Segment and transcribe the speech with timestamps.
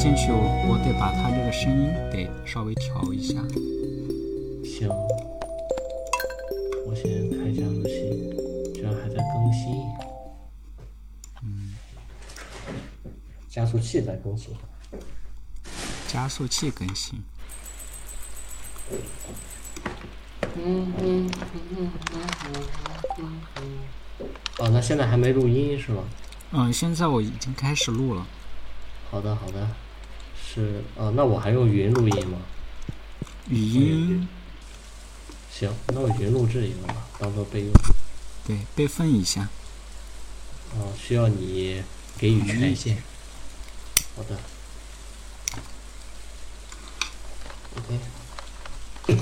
[0.00, 3.34] 进去，我得把它这个声音得稍微调一下。
[4.64, 4.88] 行，
[6.86, 9.84] 我先开加速器，居然还在更新。
[11.42, 11.74] 嗯，
[13.50, 14.56] 加速器在更新。
[16.08, 17.22] 加速器更新。
[20.56, 21.92] 嗯嗯嗯嗯
[23.18, 23.78] 嗯嗯。
[24.60, 26.02] 哦，那现在还没录音是吗？
[26.52, 28.26] 嗯，现在我已经开始录了。
[29.10, 29.68] 好的，好的。
[30.52, 32.38] 是啊，那我还用云录音吗？
[33.48, 34.28] 语音。
[35.52, 37.72] 行，那我云录制一个吧，当做备用。
[38.44, 39.48] 对，备份一下。
[40.74, 41.80] 哦，需要你
[42.18, 43.00] 给予权限。
[44.16, 44.36] 好的。
[47.76, 48.00] OK。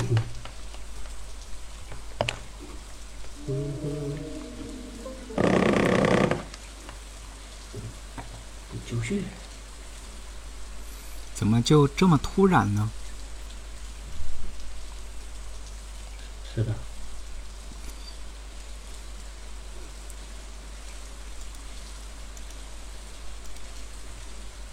[8.87, 9.23] 继续。
[11.38, 12.90] 怎么就这么突然呢？
[16.52, 16.74] 是的。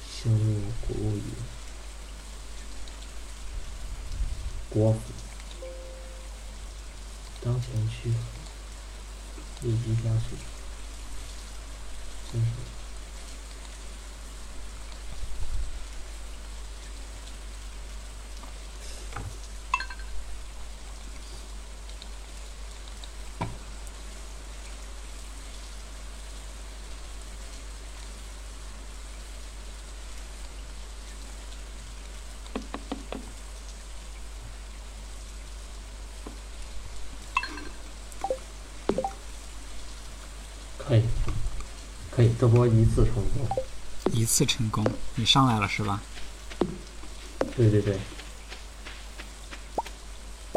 [0.09, 1.23] 新入国务院，
[4.71, 4.99] 国府，
[7.43, 8.09] 当前区，
[9.61, 10.35] 立即加速，
[12.33, 12.47] 真是。
[40.87, 41.01] 可以，
[42.39, 43.47] 这波一次成功。
[44.13, 46.01] 一次成功，你上来了是吧？
[47.55, 47.97] 对对对。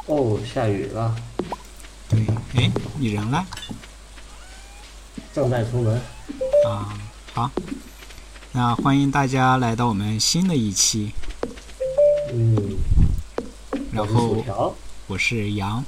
[0.06, 1.16] 哦，下雨了。
[2.08, 3.44] 对，哎，你人呢？
[5.32, 6.00] 正在出门。
[6.66, 6.98] 啊，
[7.32, 7.50] 好。
[8.52, 11.12] 那欢迎大家来到我们新的一期。
[12.32, 12.76] 嗯。
[13.92, 14.76] 然后，
[15.06, 15.84] 我是杨。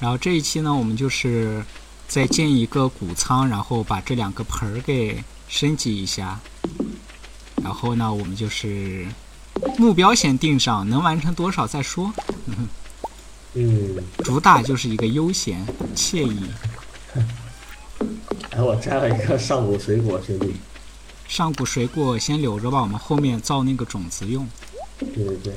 [0.00, 1.62] 然后这一期呢，我们就是。
[2.08, 6.40] 再建一个谷仓，然后把这两个盆儿给升级一下。
[7.62, 9.06] 然后呢，我们就是
[9.76, 12.12] 目标先定上，能完成多少再说。
[13.52, 13.96] 嗯。
[14.24, 16.44] 主打就是一个悠闲惬意。
[18.52, 20.54] 哎，我摘了一个上古水果，兄弟。
[21.26, 24.48] 上古水果先留着吧，我们后面造那个种子用。
[24.98, 25.54] 对对对。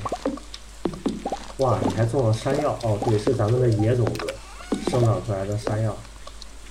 [1.58, 2.78] 哇，你还种了山药？
[2.82, 4.34] 哦，对，是咱们的野种子
[4.90, 5.96] 生长出来的山药。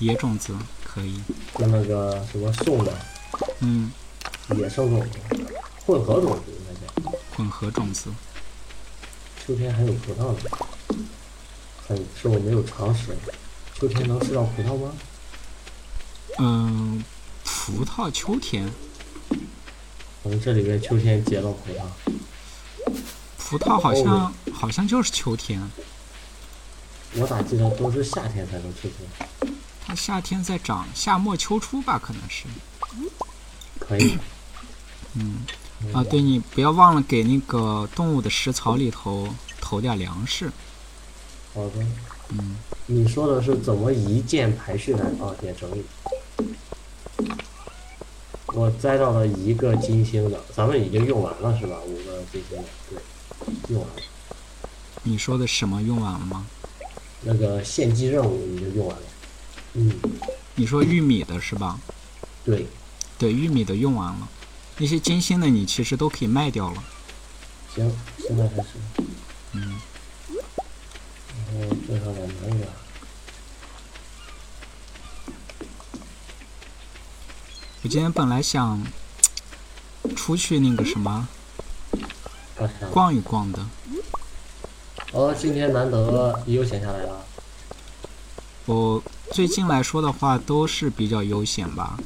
[0.02, 1.22] 野种子可以，
[1.56, 2.92] 就那个什么送的，
[3.60, 3.92] 嗯，
[4.58, 5.20] 野生种子，
[5.86, 7.18] 混合种子应该叫。
[7.36, 8.12] 混合种子。
[9.46, 10.40] 秋天还有葡萄呢，
[11.88, 13.16] 很是我没有常识。
[13.76, 14.92] 秋天能吃到葡萄吗？
[16.40, 17.04] 嗯，
[17.44, 18.68] 葡萄秋天。
[20.24, 22.94] 我们这里边秋天结了葡萄。
[23.38, 25.62] 葡萄好像好像就是秋天。
[27.14, 29.28] 我咋记得都是夏天才能吃出来？
[29.92, 32.46] 它夏天在长，夏末秋初吧，可能是。
[33.78, 34.18] 可以。
[35.16, 35.40] 嗯，
[35.92, 39.28] 啊，对你不要忘了给那个动物的食槽里头
[39.60, 40.50] 投点粮食。
[41.54, 41.86] 好的。
[42.30, 42.56] 嗯。
[42.86, 45.04] 你说的是怎么一键排序呢？
[45.20, 45.84] 啊，点整理。
[48.54, 51.76] 我摘到了一个金星的，咱们已经用完了是吧？
[51.86, 54.02] 五个金星的，对，用完了。
[55.04, 56.48] 你说的什么用完了吗？
[57.24, 59.04] 那个献祭任务已经用完了。
[59.74, 59.90] 嗯，
[60.56, 61.80] 你说玉米的是吧？
[62.44, 62.68] 对，
[63.18, 64.28] 对，玉米的用完了，
[64.78, 66.84] 那些金星的你其实都可以卖掉了。
[67.74, 68.68] 行，现在开始。
[69.54, 69.80] 嗯。
[71.54, 72.68] 然后最后两个。
[77.84, 78.84] 我今天本来想
[80.16, 81.28] 出去那个什么，
[82.92, 83.66] 逛一逛的。
[85.14, 87.26] 哦，今天难得悠闲下来了。
[88.66, 89.02] 我。
[89.32, 91.98] 最近来说的话，都是比较悠闲吧，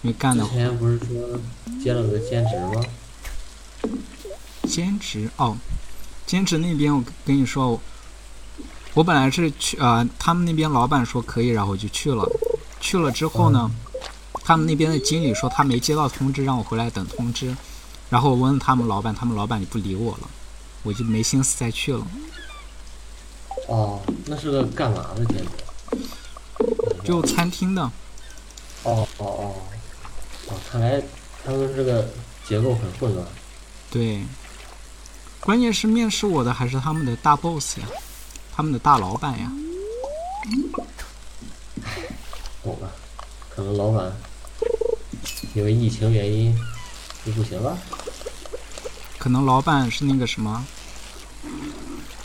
[0.00, 0.42] 因为干的。
[0.44, 1.38] 之前不是说
[1.82, 2.82] 接了个兼职吗？
[4.66, 5.54] 兼职哦，
[6.26, 7.78] 兼职那边我跟你说，
[8.94, 12.26] 我本来是去啊，他们那边老板说可以，然后我就去了。
[12.80, 13.70] 去了之后呢，
[14.42, 17.54] 他们那边的经理说他没接到通知，让我回来等通知。
[18.08, 20.30] 然后我问他们老板，他们老板就不理我了，
[20.84, 22.06] 我就没心思再去了。
[23.68, 25.52] 哦，那是个干嘛的兼职？
[27.10, 27.82] 就餐厅的，
[28.84, 29.54] 哦哦哦，
[30.46, 31.02] 哦，看来
[31.44, 32.08] 他们这个
[32.46, 33.26] 结构很混乱。
[33.90, 34.22] 对，
[35.40, 37.86] 关键是面试我的还是他们的大 boss 呀，
[38.54, 39.50] 他们的大老板呀。
[42.62, 42.88] 懂了，
[43.48, 44.12] 可能老板
[45.54, 46.56] 因为疫情原因
[47.26, 47.76] 就不行了。
[49.18, 50.64] 可能老板是那个什么，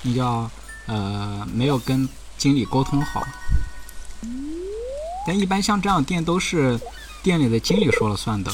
[0.03, 0.47] 那叫
[0.85, 2.07] 呃没有跟
[2.37, 3.23] 经理沟通好。
[5.25, 6.79] 但一般像这样店都是
[7.23, 8.51] 店里的经理说了算的。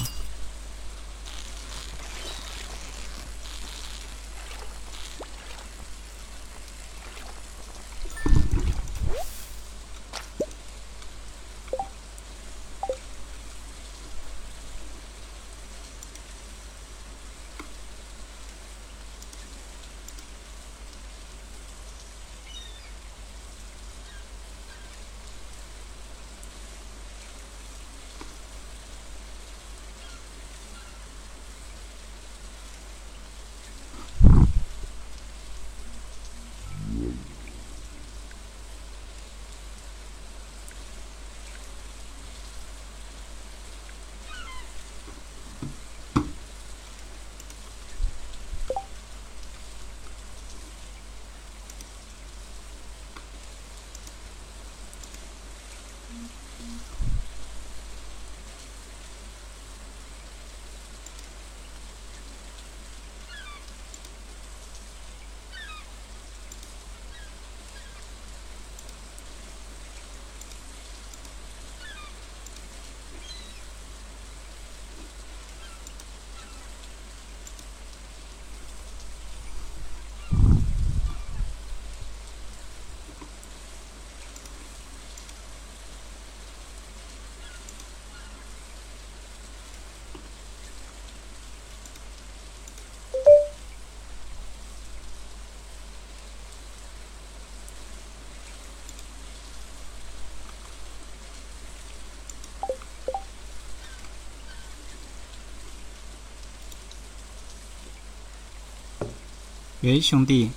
[109.84, 110.52] 喂，兄弟。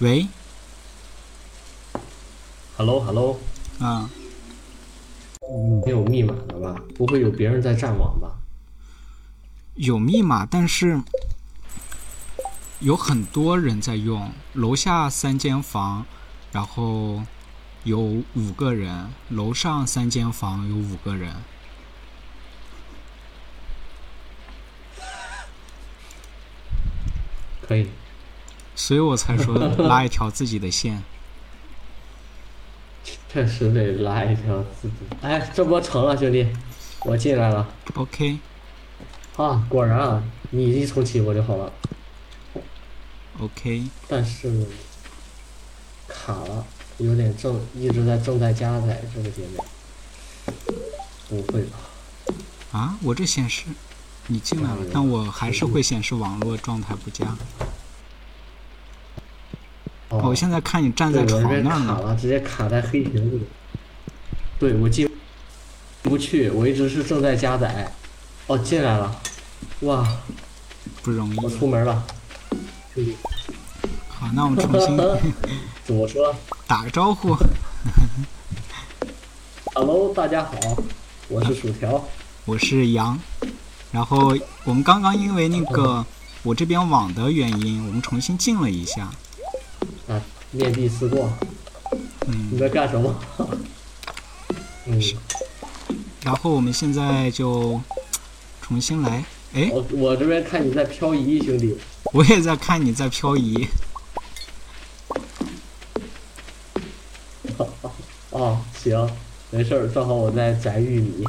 [0.00, 0.28] 喂
[2.76, 3.40] ，Hello，Hello，
[3.80, 4.10] 啊，
[5.86, 6.76] 没有密码的吧？
[6.94, 8.36] 不会有别人在占网吧？
[9.76, 11.00] 有密码，但是
[12.80, 14.30] 有很多人在用。
[14.52, 16.04] 楼下三间房，
[16.52, 17.22] 然后
[17.84, 21.34] 有五个人；楼上三间房有五个人。
[27.68, 27.86] 可以，
[28.74, 31.02] 所以我才说拉一条自己的线。
[33.30, 34.94] 确实得拉一条自己。
[35.20, 36.46] 哎，这波成了，兄弟，
[37.04, 37.68] 我进来了。
[37.94, 38.38] OK
[39.36, 41.72] 啊，果然啊，你一重启我就好了
[43.38, 44.66] ，OK，但是
[46.08, 46.66] 卡了，
[46.96, 49.62] 有点正一直在正在加载这个界面。
[51.28, 51.78] 不会吧？
[52.72, 53.66] 啊，我这显示
[54.30, 57.24] 你进来了，但我还是会显示网络状态不佳。
[60.10, 62.16] 哦，我现在看你站在床那儿呢。
[62.20, 63.46] 直接卡在黑屏里。
[64.58, 65.10] 对，我进
[66.02, 67.90] 不去，我一直是正在加载。
[68.48, 69.18] 哦，进来了，
[69.80, 70.06] 哇，
[71.02, 71.48] 不容易我。
[71.48, 72.04] 出门了，
[72.94, 73.16] 兄弟，
[74.08, 74.96] 好，那我们重新
[75.84, 76.34] 怎么说
[76.66, 77.34] 打个招呼。
[79.74, 80.52] ？Hello，大家好，
[81.28, 82.04] 我是薯条。
[82.44, 83.18] 我是杨，
[83.90, 86.04] 然后我们刚刚因为那个
[86.42, 89.10] 我这边网的原因，我们重新进了一下。
[90.08, 91.32] 啊，面壁思过，
[92.26, 93.14] 嗯你嗯，在干什么？
[94.86, 95.00] 嗯，
[96.22, 97.80] 然后我们现在就
[98.60, 99.24] 重新来。
[99.54, 101.76] 哎，我我这边看你在漂移，兄弟。
[102.12, 103.66] 我也在看你在漂移。
[108.30, 109.10] 哦，行，
[109.50, 111.26] 没事儿，正好我在摘玉米，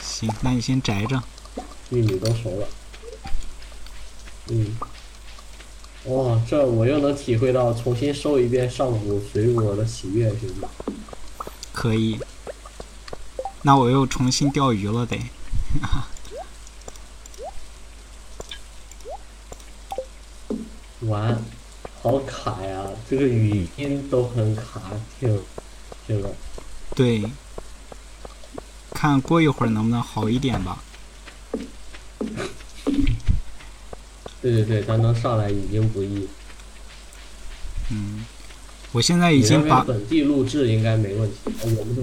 [0.00, 1.20] 行，那你先摘着。
[1.90, 2.68] 玉米都熟了。
[4.48, 4.76] 嗯，
[6.04, 10.66] 哇，这我又能体会到重新收一遍上古水果的喜悦，兄弟。
[11.72, 12.18] 可以。
[13.62, 15.18] 那我又重新钓鱼了得。
[21.00, 21.42] 完，
[22.02, 24.82] 好卡呀，这个语音都很卡，
[25.18, 25.42] 挺，
[26.06, 26.34] 这个。
[26.94, 27.24] 对，
[28.92, 30.82] 看过一会儿能不能好一点吧。
[34.42, 36.28] 对对对，咱能上来已经不易。
[37.90, 38.24] 嗯，
[38.92, 42.02] 我现在已经把本地录制应该没问题，呃我们的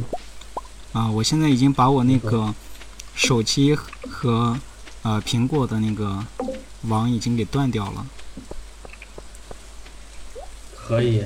[0.94, 2.54] 啊，我现在已经把我那个
[3.16, 4.60] 手机和
[5.04, 6.24] 呃苹果的那个
[6.84, 8.06] 网已经给断掉了。
[10.76, 11.24] 可以，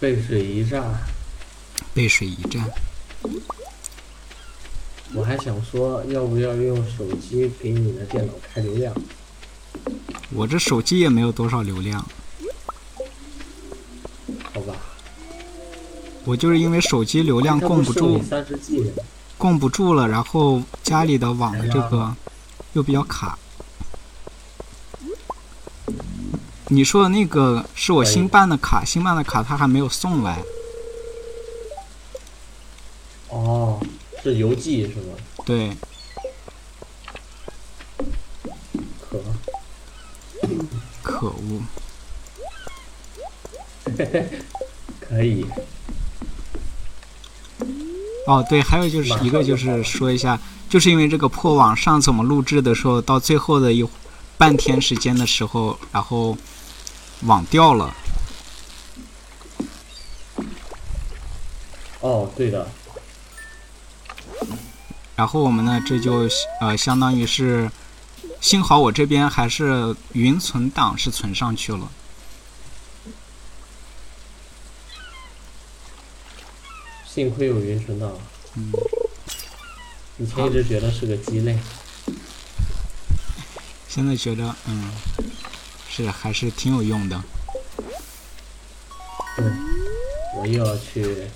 [0.00, 0.82] 背水一战。
[1.94, 2.64] 背水一战。
[5.14, 8.94] 我还想说，要不要用手机给你的电脑开流量？
[10.30, 12.04] 我这手机也没有多少流量。
[14.52, 14.74] 好吧。
[16.24, 18.20] 我就是因为手机流量供不住，
[19.36, 22.14] 供不住了，然后家里的网的这个
[22.72, 23.38] 又比较卡。
[26.68, 30.42] 你说的那个是我新办的卡，新办的卡它还没有送来。
[33.28, 33.80] 哦，
[34.22, 35.14] 是邮寄是吗？
[35.44, 35.70] 对。
[39.00, 39.20] 可。
[41.02, 41.62] 可恶。
[45.00, 45.44] 可以。
[48.26, 50.38] 哦，对，还有就是一个就是说一下，
[50.68, 53.84] 就是因为这个破网，上次我们录制的时候，到最后的一
[54.38, 56.36] 半天时间的时候，然后。
[57.24, 57.94] 网掉了。
[62.00, 62.68] 哦，对的。
[65.14, 66.28] 然后我们呢，这就
[66.60, 67.70] 呃，相当于是，
[68.40, 71.90] 幸好我这边还是云存档是存上去了。
[77.06, 78.10] 幸亏有云存档。
[78.56, 78.72] 嗯。
[80.18, 81.58] 以前一直觉得是个鸡肋。
[83.88, 84.90] 现在觉得，嗯。
[85.88, 87.22] 是，还是挺有用的。
[89.36, 89.44] 对，
[90.38, 91.28] 我又要去，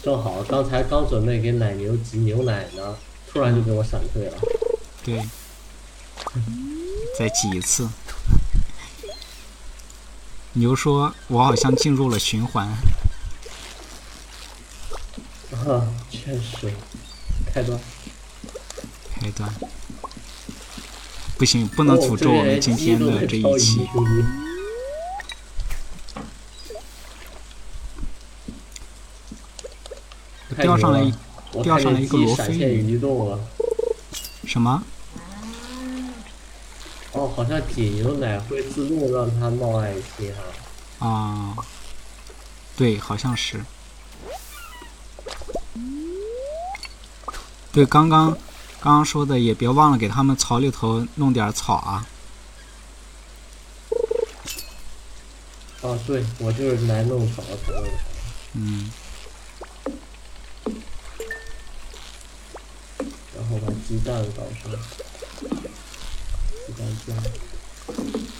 [0.00, 2.96] 正好刚才刚准备给奶牛挤牛奶呢，
[3.32, 4.38] 突然就给我闪退了。
[5.04, 5.22] 对，
[7.18, 7.88] 再挤一次。
[10.54, 12.66] 牛说：“我好像进入了循环。”
[15.52, 16.72] 啊，确实。
[17.52, 17.78] 开端。
[19.20, 19.54] 开端。
[21.36, 23.88] 不行，不能诅咒我们今天的这一期。
[30.60, 31.12] 钓上来，
[31.62, 33.00] 钓上来一个罗非鱼。
[34.46, 34.82] 什么？
[37.12, 40.32] 哦，好像挤牛奶会自动让它冒爱心
[40.98, 41.06] 哈。
[41.06, 41.56] 啊，
[42.76, 43.60] 对，好像是。
[47.72, 48.36] 对，刚刚。
[48.80, 52.06] 刚刚说的也别忘了给他们草里头弄点草啊！
[55.80, 57.88] 哦，对，我就是来弄草的。
[58.52, 58.88] 嗯。
[63.88, 64.70] 鸡蛋搞上，
[66.66, 67.16] 鸡蛋酱。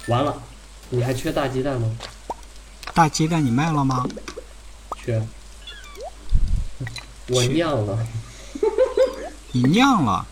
[0.08, 0.42] 完了，
[0.90, 1.90] 你还缺大鸡蛋吗？
[2.92, 4.06] 大鸡蛋你卖了吗？
[5.02, 5.26] 缺。
[7.28, 8.06] 我酿了。
[9.52, 10.26] 你酿了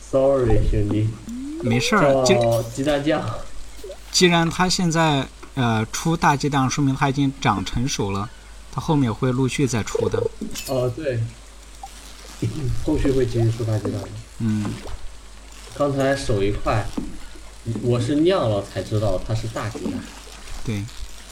[0.00, 1.06] ，sorry 兄弟，
[1.62, 2.24] 没事儿。
[2.74, 3.22] 鸡蛋酱。
[4.10, 8.30] 既然它现在呃出大鸡蛋，说明它已经长成熟了，
[8.72, 10.18] 它后面会陆续再出的。
[10.68, 11.20] 哦，对，
[12.84, 14.08] 后续会继续出大鸡蛋的。
[14.38, 14.64] 嗯，
[15.74, 16.86] 刚才手一块，
[17.82, 19.92] 我是酿了才知道它是大鸡蛋。
[20.64, 20.84] 对，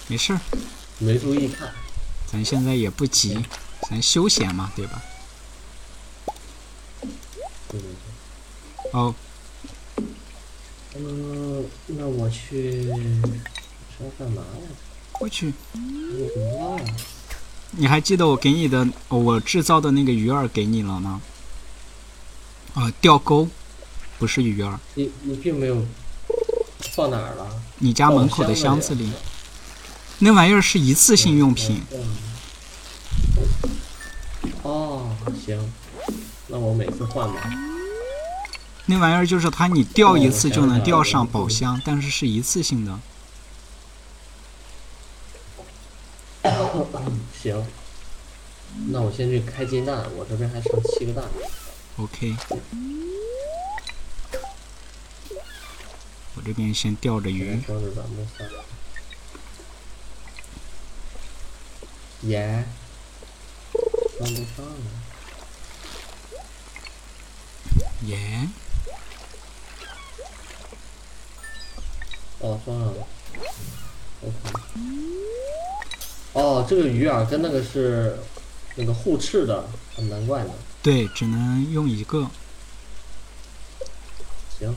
[0.08, 0.40] 没事儿。
[0.98, 1.70] 没注意看。
[2.30, 3.38] 咱现在也不急，
[3.88, 5.02] 咱休闲嘛，对吧？
[8.92, 9.14] 哦，
[10.94, 12.90] 嗯，那我去是
[14.00, 14.68] 要干嘛呀？
[15.20, 15.52] 我去。
[15.74, 16.84] 我怎么忘了？
[17.78, 21.20] 你还记得我给你的，我制造的那个鱼饵给你了吗？
[22.74, 23.48] 啊，钓钩，
[24.18, 24.76] 不是鱼饵。
[24.94, 25.84] 你你并没有
[26.94, 27.46] 放哪儿了？
[27.78, 29.12] 你家门口的箱子里。
[30.18, 31.82] 那玩意儿是一次性用品。
[34.62, 35.14] 哦，
[35.44, 35.72] 行，
[36.46, 37.50] 那我每次换吧。
[38.86, 42.98] 那玩意儿就是它，你钓一次就能钓上宝箱，但是是一次性的。
[47.46, 47.64] 行，
[48.88, 51.24] 那我先去开金蛋，我这边还剩七个蛋。
[51.96, 52.34] OK。
[56.34, 57.58] 我这边先钓着鱼。
[62.22, 62.64] 耶，
[64.18, 64.74] 装不上了。
[68.02, 68.50] 盐。
[72.40, 73.06] 哦，装上了。
[74.22, 74.34] OK。
[76.36, 78.18] 哦，这个鱼饵跟那个是
[78.74, 79.64] 那个互斥的，
[79.96, 80.50] 难怪呢。
[80.82, 82.28] 对，只能用一个。
[84.58, 84.76] 行。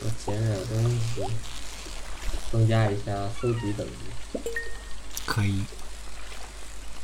[0.00, 1.22] 我捡点东西，
[2.50, 3.92] 增加一下收集等级。
[5.24, 5.62] 可以。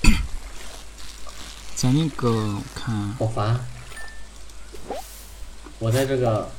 [1.76, 3.64] 在那个我看好烦。
[5.78, 6.50] 我在这个，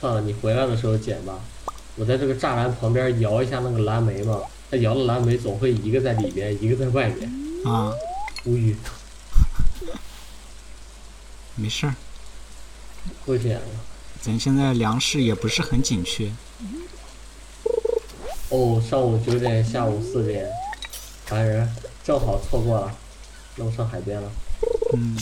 [0.00, 1.38] 算了，你回来的时候捡吧。
[1.96, 7.30] 我在这个栅栏旁边摇一下那个蓝莓嘛，它摇的蓝莓总会一个在里面，一个在外面，
[7.64, 7.92] 啊，
[8.44, 8.76] 无语。
[11.54, 11.94] 没事儿，
[13.24, 13.66] 不捡了。
[14.20, 16.32] 咱现在粮食也不是很紧缺。
[18.48, 20.48] 哦，上午九点，下午四点，
[21.26, 21.72] 烦人，
[22.02, 22.92] 正好错过了，
[23.54, 24.32] 那我上海边了，
[24.94, 25.16] 嗯，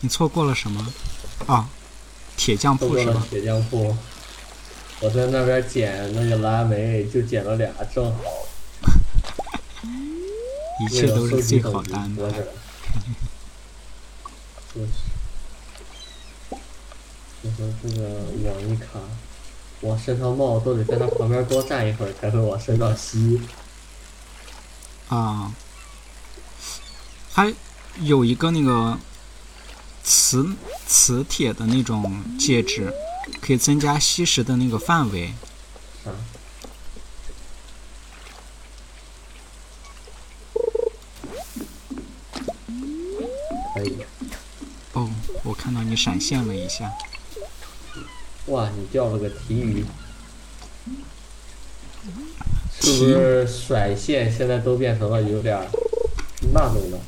[0.00, 0.86] 你错过了什么？
[1.46, 1.70] 啊，
[2.36, 3.26] 铁匠铺是吧？
[3.30, 3.96] 铁匠铺。
[5.00, 8.20] 我在那边捡那个蓝莓，就捡了俩，正好。
[10.82, 12.22] 一切都是最好的安排。
[12.22, 12.46] 活 着。
[14.74, 14.88] 就是，
[17.42, 18.08] 我说这个
[18.44, 19.00] 网一卡，
[19.80, 23.40] 往身上冒都得在它旁边多站一会儿才会往身上吸。
[25.08, 25.52] 啊，
[27.32, 27.52] 还
[28.00, 28.98] 有一个那个
[30.04, 30.54] 磁
[30.86, 32.94] 磁铁的那种介质，
[33.40, 35.34] 可以增加吸食的那个范围。
[36.04, 36.10] 啊，
[43.74, 43.96] 可以。
[44.92, 45.08] 哦，
[45.44, 46.90] 我看到你闪现了一下。
[48.46, 49.84] 哇，你钓了个提鱼，
[52.80, 55.66] 是不是甩线现在都变成了有点儿
[56.52, 56.98] 那种的？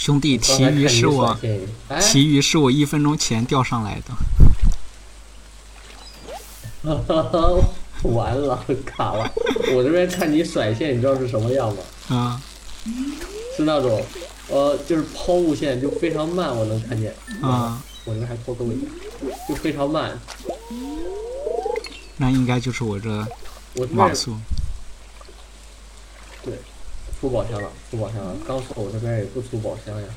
[0.00, 4.14] 兄弟，刚才看你提鱼是我甩线哎，提鱼是我一分钟前钓上来的。
[8.08, 9.30] 完了，卡了。
[9.74, 11.82] 我这边看你甩线，你知道是什么样吗？
[12.16, 12.40] 啊
[13.54, 14.02] 是那种，
[14.48, 17.14] 呃，就是抛物线就非常慢，我能看见。
[17.42, 18.90] 啊，我这边还拖动一点，
[19.50, 20.18] 就非常慢。
[22.16, 23.10] 那应该就是我这
[23.74, 24.34] 我这边网速。
[27.20, 28.34] 对，出宝箱了，出宝箱了。
[28.46, 30.08] 刚说我这边也不出宝箱呀，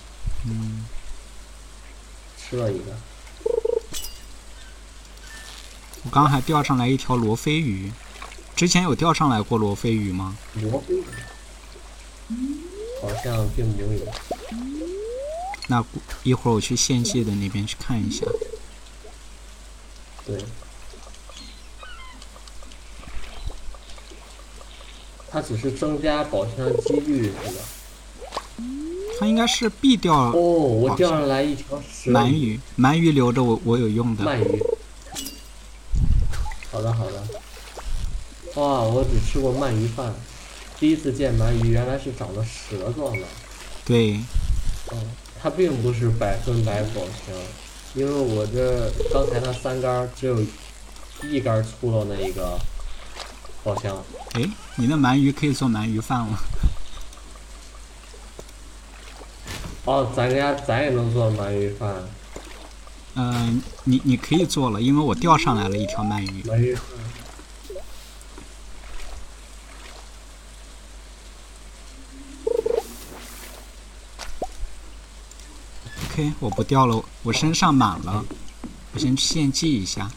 [0.48, 0.86] 嗯，
[2.38, 2.86] 吃了一个。
[6.06, 7.92] 我刚还钓上来一条罗非鱼。
[8.56, 10.38] 之前有钓上来过罗非鱼吗？
[10.56, 11.04] 罗非鱼，
[13.02, 14.06] 好像并没有。
[15.68, 15.84] 那
[16.24, 18.26] 一会儿我去献祭的那边去看一下。
[20.26, 20.38] 对，
[25.34, 27.64] 它只是增加宝箱几率，是吧？
[29.20, 34.24] 它应该是必钓哦，我钓上来一条鳗鱼，鳗鱼留着我我有用的。
[34.24, 34.62] 鳗鱼。
[36.72, 37.24] 好的，好的。
[38.62, 40.14] 哇，我只吃过鳗鱼饭，
[40.80, 43.26] 第一次见鳗鱼，原来是长得蛇状的。
[43.84, 44.18] 对，
[44.92, 44.98] 哦，
[45.42, 47.36] 它并不是百分百宝箱，
[47.96, 50.38] 因为我这刚才那三杆只有
[51.24, 52.60] 一杆儿出了那一个
[53.64, 53.96] 宝箱。
[54.34, 56.40] 哎，你那鳗鱼可以做鳗鱼饭了。
[59.86, 61.94] 哦，咱家咱也能做鳗鱼饭，
[63.16, 66.42] 嗯、你你可以做了，因为我钓上来了一条鳗鱼。
[66.44, 66.86] 鳗鱼饭。
[76.06, 78.24] OK，我不钓了，我身上满了，
[78.94, 80.10] 我先去献祭一下。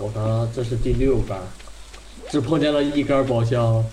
[0.00, 1.38] 我刚这是第六杆，
[2.30, 3.84] 只碰见了一杆宝箱。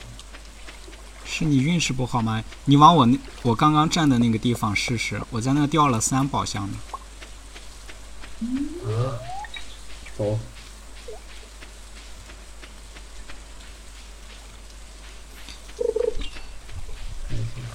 [1.26, 2.42] 是你运势不好吗？
[2.64, 6.78] 你往我那我刚刚站的那个地方试试，我在那掉了三宝箱呢。
[8.86, 9.20] 啊，
[10.18, 10.40] 走。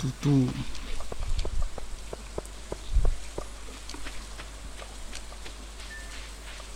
[0.01, 0.49] 嘟嘟，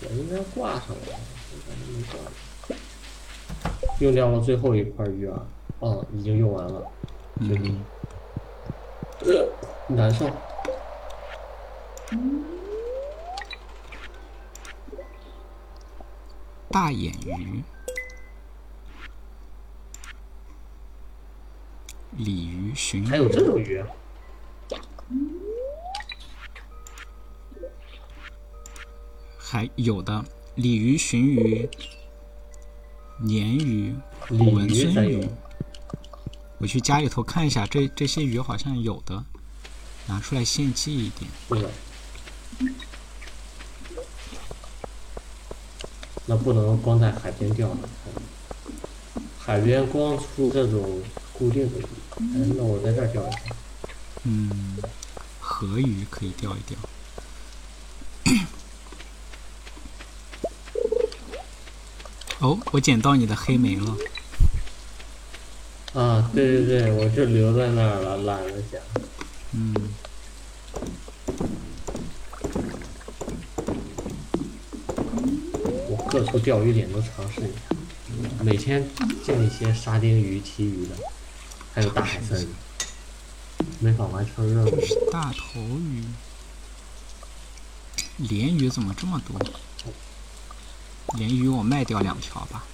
[0.02, 1.18] 我应该挂上了。
[4.00, 5.40] 用掉了最后一块鱼饵，
[5.80, 6.86] 哦，已经用完了，
[7.40, 7.78] 兄弟。
[9.20, 9.48] 呃，
[9.88, 10.30] 难受。
[16.68, 17.62] 大眼鱼，
[22.12, 23.06] 鲤鱼、鲟鱼。
[23.06, 23.82] 还有这种鱼？
[29.38, 30.22] 还有的
[30.56, 31.68] 鲤鱼、鲟鱼、
[33.22, 33.94] 鲶鱼、
[34.30, 35.28] 鲤虎纹鱼鳟鱼。。
[36.58, 39.22] 我去家里头看一下，这这些鱼好像有的，
[40.06, 41.30] 拿出来献祭一点。
[41.46, 41.70] 不能。
[46.24, 47.88] 那不能光在海边钓的，
[49.38, 51.02] 海边光出这种
[51.34, 51.86] 固定的鱼。
[52.18, 53.38] 哎，那我在这儿钓一下。
[54.24, 54.78] 嗯，
[55.38, 56.78] 河鱼可以钓一钓。
[62.46, 63.96] 哦，我捡到你的黑莓了。
[65.94, 68.80] 啊，对对对，我就留在那儿了，懒得捡。
[69.50, 69.74] 嗯，
[75.88, 77.74] 我各处钓鱼点都尝试一下，
[78.44, 78.88] 每天
[79.24, 80.94] 见一些沙丁鱼、旗鱼的，
[81.74, 82.46] 还有大海参鱼，
[83.80, 85.10] 没法完成任务。
[85.10, 86.04] 大头鱼，
[88.18, 89.40] 鲢鱼怎么这么多？
[91.16, 92.64] 鲢鱼我卖掉两条吧。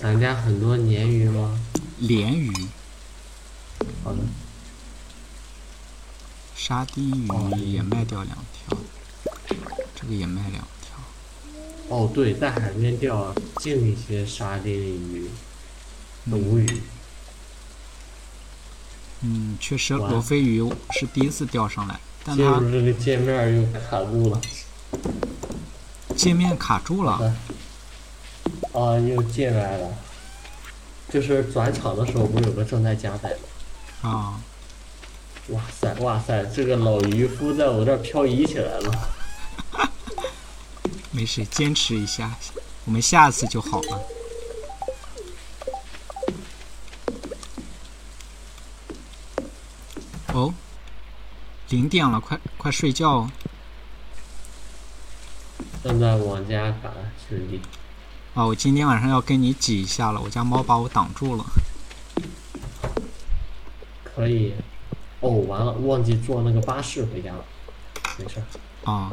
[0.00, 1.58] 咱家很多鲶鱼吗？
[2.00, 2.52] 鲢鱼、
[4.04, 4.18] 好的，
[6.54, 8.78] 沙丁哦鱼也卖掉两条，
[9.96, 10.96] 这个也卖两条。
[11.88, 15.28] 哦对，在海边钓啊，净一些沙丁鱼、
[16.26, 16.80] 鲈鱼。
[19.22, 24.40] 嗯，确实罗非鱼是第一次钓上来，但它这个界面又卡住了。
[26.18, 27.32] 界面卡住了。
[28.72, 29.88] 啊，又进来了。
[31.08, 33.30] 就是转场的时候，不是有个正在加载
[34.02, 34.10] 吗？
[34.10, 34.40] 啊，
[35.50, 39.08] 哇塞，哇塞，这个老渔夫在我这儿漂移起来了。
[41.12, 42.36] 没事，坚持一下，
[42.84, 44.00] 我们下次就好了。
[50.34, 50.52] 哦，
[51.70, 53.30] 零点了，快快睡觉哦。
[55.82, 56.92] 正在往家赶，
[57.28, 57.60] 兄弟。
[58.34, 61.44] 啊，我今天晚上要跟你挤一下了，我家猫把我挡住了。
[64.04, 64.54] 可以。
[65.20, 67.44] 哦，完了，忘记坐那个巴士回家了。
[68.18, 68.90] 没事儿。
[68.90, 69.12] 啊，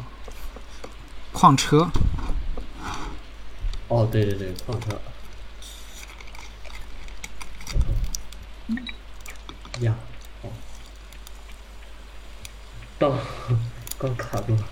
[1.32, 1.88] 矿车，
[3.88, 5.00] 哦，对对对，矿车。
[9.80, 9.94] 呀，
[10.42, 10.50] 哦。
[12.98, 13.12] 到，
[13.98, 14.64] 刚卡住了。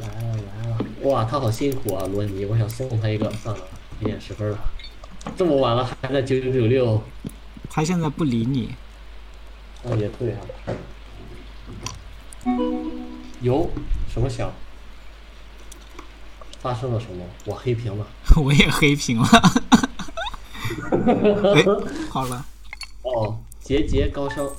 [0.00, 0.78] 来了来了！
[1.02, 3.62] 哇，他好辛苦啊，罗尼，我想送他一个，算了，
[4.00, 4.58] 一点十分了。
[5.36, 7.02] 这么晚了还在九九九六，
[7.68, 8.74] 他现在不理你。
[9.84, 10.40] 啊也对啊。
[13.40, 13.70] 有
[14.12, 14.50] 什么响？
[16.60, 17.24] 发生了什么？
[17.44, 18.04] 我黑屏了。
[18.36, 19.28] 我也黑屏了。
[21.54, 21.64] 哎，
[22.10, 22.44] 好了，
[23.02, 24.50] 哦，节节高升，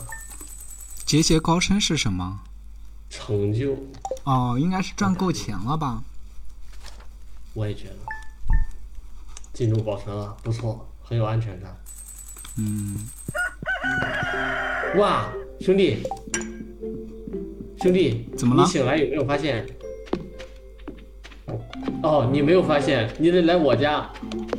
[1.05, 2.41] 节节高升是什么？
[3.09, 3.75] 成就，
[4.29, 6.03] 哦，应该是赚够钱了吧？
[7.55, 7.95] 我也觉得。
[9.53, 11.75] 进度保存了，不错，很有安全感。
[12.57, 12.95] 嗯，
[14.99, 15.25] 哇，
[15.59, 16.03] 兄弟，
[17.81, 19.65] 兄弟，怎么了你醒来有没有发现？
[22.03, 24.07] 哦，你没有发现，你得来我家，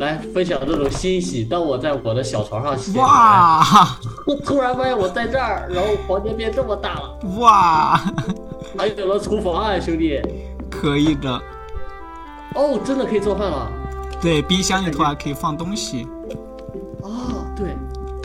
[0.00, 1.44] 来分享这种欣喜。
[1.44, 3.64] 当我在我的小床上醒来，哇
[4.26, 7.96] 我 突然发现我在这儿，然后房间变这么大了，哇，
[8.78, 10.20] 还有了厨房啊，兄弟。
[10.70, 11.42] 可以的。
[12.54, 13.70] 哦，真的可以做饭了。
[14.20, 16.06] 对，冰箱里头还可以放东西。
[17.02, 17.72] 哦，对，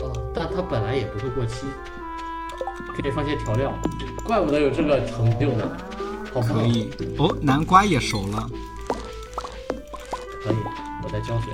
[0.06, 1.66] 哦，但它本来也不会过期，
[2.94, 3.72] 可以放些调料，
[4.24, 5.64] 怪不得有这个成就呢。
[6.34, 8.48] 好可，以哦，南瓜也熟了。
[10.44, 10.56] 可以，
[11.02, 11.52] 我在浇水，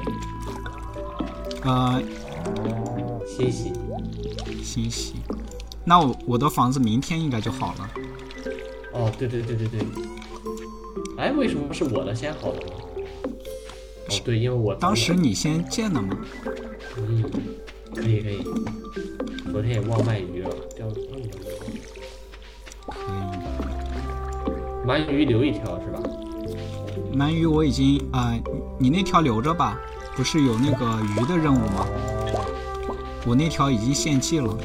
[1.62, 2.02] 呃，
[3.26, 3.72] 欣喜。
[4.62, 5.14] 欣喜。
[5.84, 7.90] 那我我的房子明天应该就好了。
[8.92, 9.80] 哦，对对对对对。
[11.16, 12.72] 哎，为什么是我的先好的呢？
[14.08, 16.16] 哦，对，因为我当时你先建的嘛。
[16.98, 17.22] 嗯，
[17.94, 18.44] 可以可以。
[19.50, 21.40] 昨天也忘卖鱼了，钓那么多。
[22.88, 22.96] 可
[24.98, 25.02] 以。
[25.06, 26.00] 鳗鱼留一条是吧？
[27.14, 28.42] 鳗鱼我已经啊、呃
[28.78, 29.80] 你那条留着吧，
[30.16, 31.86] 不是有那个鱼的任务吗？
[33.24, 34.56] 我那条已经献祭了。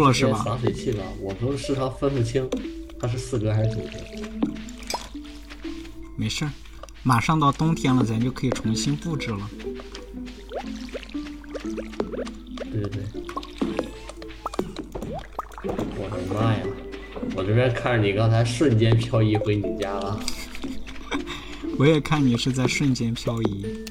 [0.00, 0.42] 住了是吧？
[0.42, 2.48] 洒水器吧，我都时常分不清
[2.98, 3.90] 它是四格还是九格。
[6.16, 6.50] 没事儿，
[7.02, 9.50] 马上到冬天了，咱就可以重新布置了。
[12.72, 13.02] 对对对。
[15.62, 16.62] 我的妈呀！
[17.36, 20.18] 我这边看着你刚才瞬间漂移回你家了。
[21.78, 23.84] 我也看你是在瞬间漂移。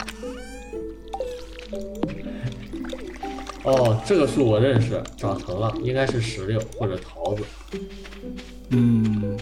[3.70, 7.44] 哦，这个树我认识，长成了，应该是石榴或者桃子。
[8.70, 9.38] 嗯，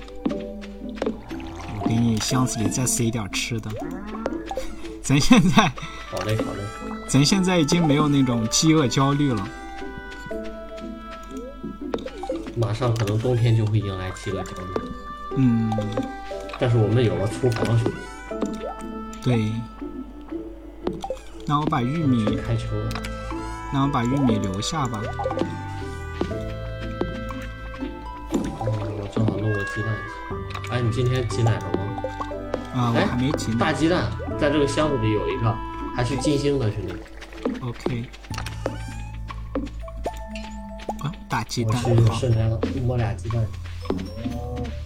[1.82, 3.72] 我给你箱子里再塞点吃的。
[5.02, 5.72] 咱现在，
[6.10, 6.60] 好嘞，好嘞。
[7.08, 9.48] 咱现在已经没有那种饥饿焦虑了。
[12.56, 14.82] 马上可能冬天就会迎来饥饿焦虑，
[15.38, 15.72] 嗯，
[16.60, 17.98] 但是我们有了厨房，兄弟，
[19.24, 19.52] 对。
[21.46, 22.90] 那我把玉米，开球了。
[23.74, 25.02] 那我把玉米留下吧。
[28.60, 28.66] 哦，
[29.00, 29.96] 我正好弄个鸡蛋。
[30.72, 31.80] 哎，你今天挤奶了吗？
[32.74, 33.58] 啊，我哎还没挤呢。
[33.60, 35.56] 大鸡蛋在这个箱子里有一个，
[35.96, 36.94] 还是金星的，兄弟。
[37.62, 38.06] OK。
[41.00, 42.16] 啊，大鸡蛋我去好。
[42.16, 42.50] 顺带
[42.82, 43.46] 摸俩鸡蛋。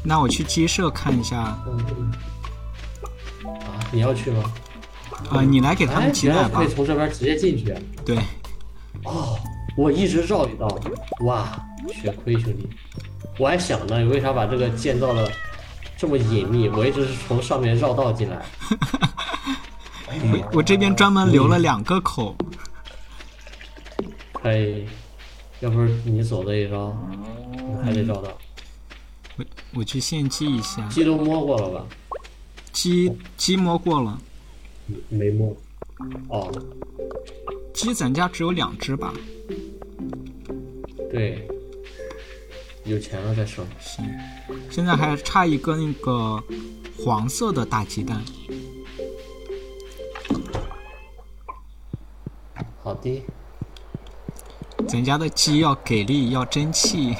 [0.03, 1.37] 那我去鸡舍看一下。
[1.37, 1.59] 啊，
[3.91, 4.43] 你要去吗？
[5.29, 6.67] 啊，你来给他哎们，挤奶吧可以。
[6.67, 7.75] 从这边直接进去。
[8.03, 8.21] 对，哦，
[9.77, 10.67] 我一直绕一道，
[11.21, 11.47] 哇，
[11.93, 12.67] 血亏兄弟！
[13.39, 15.31] 我还想呢，你为啥把这个建造的
[15.97, 16.67] 这么隐秘？
[16.69, 18.45] 我一直是从上面绕道进来。
[20.09, 22.35] 我 我这边专门留了两个口。
[24.33, 24.85] 可以，
[25.61, 26.97] 要不是你走这一招，
[27.57, 28.29] 我还得绕道。
[29.37, 30.85] 我我去献祭一下。
[30.89, 31.85] 鸡都摸过了吧？
[32.73, 34.19] 鸡鸡摸过了，
[35.09, 35.55] 没摸。
[36.29, 36.51] 哦，
[37.73, 39.13] 鸡咱家只有两只吧？
[41.11, 41.47] 对，
[42.85, 43.65] 有钱了再说。
[43.79, 44.05] 行，
[44.69, 46.41] 现在还差一个那个
[46.97, 48.21] 黄色的大鸡蛋。
[52.83, 53.23] 好的，
[54.87, 57.15] 咱家的鸡要给力，要争气，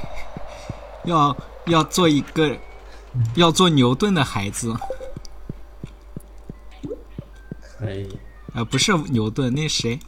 [1.05, 1.35] 要
[1.67, 2.57] 要做一个
[3.35, 4.75] 要做牛顿的孩子，
[7.61, 8.09] 可以。
[8.53, 9.99] 呃，不是牛顿，那谁？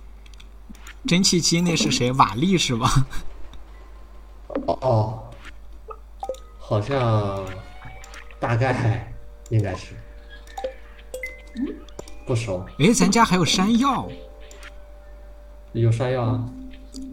[1.07, 2.11] 蒸汽机那是谁？
[2.13, 2.89] 瓦力是吧？
[4.67, 5.23] 哦哦，
[6.59, 7.43] 好像
[8.39, 9.11] 大概
[9.49, 9.95] 应该是
[12.25, 12.65] 不熟。
[12.79, 14.07] 哎，咱家还有山药
[15.73, 16.49] 有山药啊？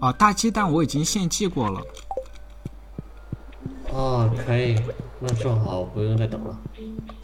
[0.01, 0.13] 哦！
[0.13, 1.81] 大鸡蛋我已经献祭过了。
[3.93, 4.79] 哦，可以，
[5.19, 6.61] 那正好，不用再等了。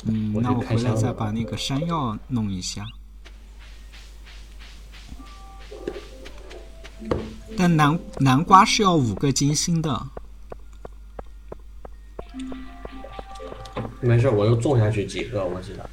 [0.07, 2.85] 嗯，那我回来再把那个山药弄一下。
[7.57, 10.07] 但南南瓜是要五个金星的，
[14.01, 15.91] 没事，我又种下去几个，我记得。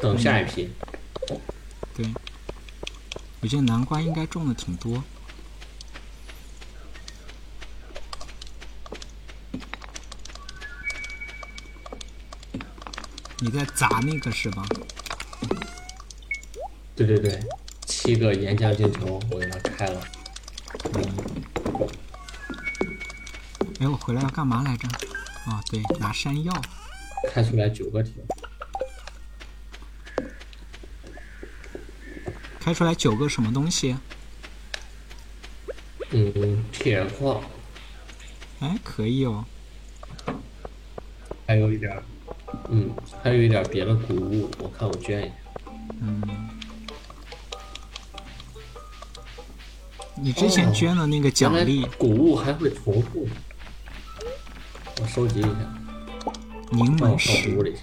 [0.00, 0.70] 等下一批。
[1.94, 2.06] 对。
[3.42, 5.02] 我觉得南瓜应该种的挺多。
[13.38, 14.66] 你在砸那个是吧？
[16.94, 17.40] 对对对，
[18.10, 20.02] 七个岩浆晶球，我给它开了。
[23.78, 24.88] 哎，我回来要干嘛来着？
[25.46, 26.52] 啊，对，拿山药。
[27.32, 28.14] 开出来九个铁。
[32.58, 33.96] 开出来九个什么东西？
[36.10, 37.40] 嗯，铁矿，
[38.58, 39.44] 哎，可以哦。
[41.46, 42.02] 还有一点儿，
[42.70, 42.90] 嗯，
[43.22, 45.32] 还有一点别的谷物，我看我捐一下。
[46.00, 46.29] 嗯。
[50.30, 53.26] 你之前哦捐的那个奖励谷物还会重复。
[55.02, 55.48] 我收集一下，
[56.70, 57.76] 柠檬石。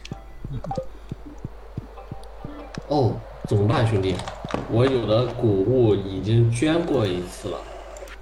[2.88, 4.15] 哦，怎么办，兄弟？
[4.71, 7.57] 我有的谷物已经捐过一次了，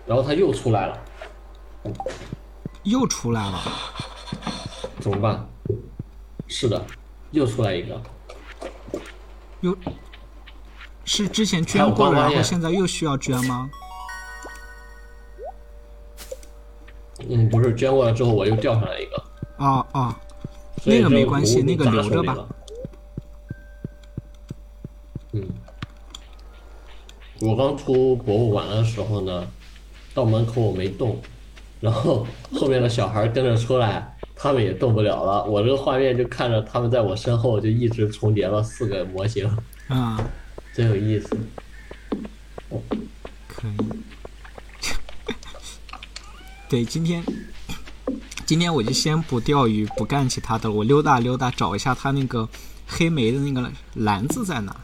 [0.07, 0.97] 然后它又出来了，
[2.81, 3.61] 又出来了，
[5.01, 5.47] 怎么办？
[6.47, 6.83] 是的，
[7.29, 8.01] 又出来一个。
[9.61, 9.77] 又
[11.03, 13.69] 是之前捐过了，然后现在又需要捐吗？
[17.29, 19.23] 嗯，不是捐过来之后我又掉下来一个，
[19.57, 20.15] 哦哦，
[20.81, 22.37] 所以那个没关系那个留着吧。
[25.31, 25.43] 嗯，
[27.41, 29.47] 我刚出博物馆的时候呢，
[30.13, 31.19] 到门口我没动，
[31.81, 35.43] 然后后面的小孩跟着出来，他们也动不了了。
[35.45, 39.49] 我这个画面就看着他们在我身后就一直重叠了四个模型，
[39.87, 40.23] 啊、
[40.73, 41.37] 真有意思。
[43.47, 43.73] 可以。
[46.67, 47.23] 对，今天
[48.45, 52.49] 今天我就先不钓鱼，不干其他的了，我溜达溜达，找一下他那个
[52.87, 54.75] 黑莓的那个篮子在哪。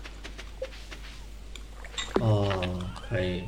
[2.20, 3.44] 哦，可以。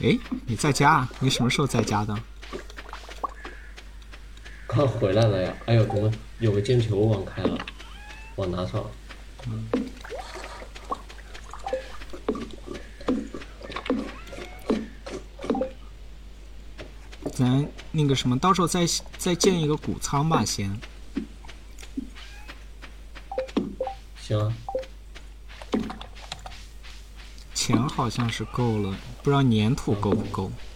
[0.00, 1.10] 哎，你在家啊？
[1.20, 2.18] 你什么时候在家的？
[4.66, 5.54] 刚回来了呀！
[5.66, 7.58] 哎呦，怎么有个金球忘开了？
[8.34, 8.90] 我拿上了。
[17.34, 18.86] 咱那个什么，到时候再
[19.18, 20.80] 再建一个谷仓吧，先。
[24.20, 24.52] 行啊，
[27.54, 30.50] 钱好像是够了，不知道粘土够不够。
[30.50, 30.71] 嗯，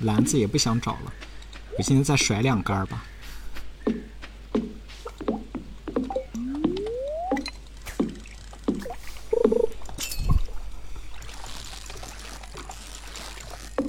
[0.00, 1.12] 篮子也不想找了，
[1.76, 3.04] 我现在再甩两杆吧。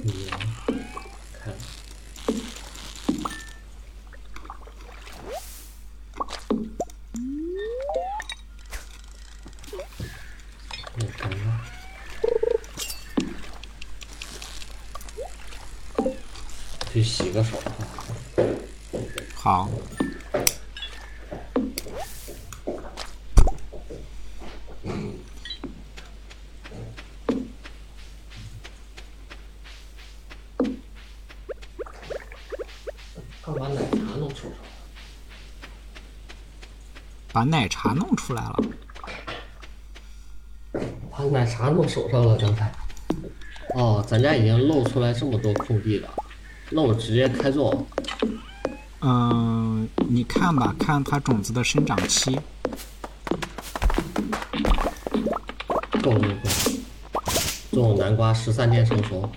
[0.02, 0.30] 你
[1.38, 1.54] 看，
[10.96, 11.60] 那什么，
[16.92, 17.72] 去洗个手哈。
[19.34, 19.70] 好，
[33.42, 34.56] 刚把奶茶弄手上了。
[37.32, 38.62] 把奶茶弄出来了。
[41.10, 42.72] 把奶茶弄手上了，刚才。
[43.74, 46.08] 哦，咱家已经露出来这么多空地了，
[46.70, 47.86] 那我直接开种。
[49.00, 52.38] 嗯、你看吧，看它种子的生长期。
[56.02, 56.28] 够够够！
[57.70, 59.30] 种南瓜十三天成熟，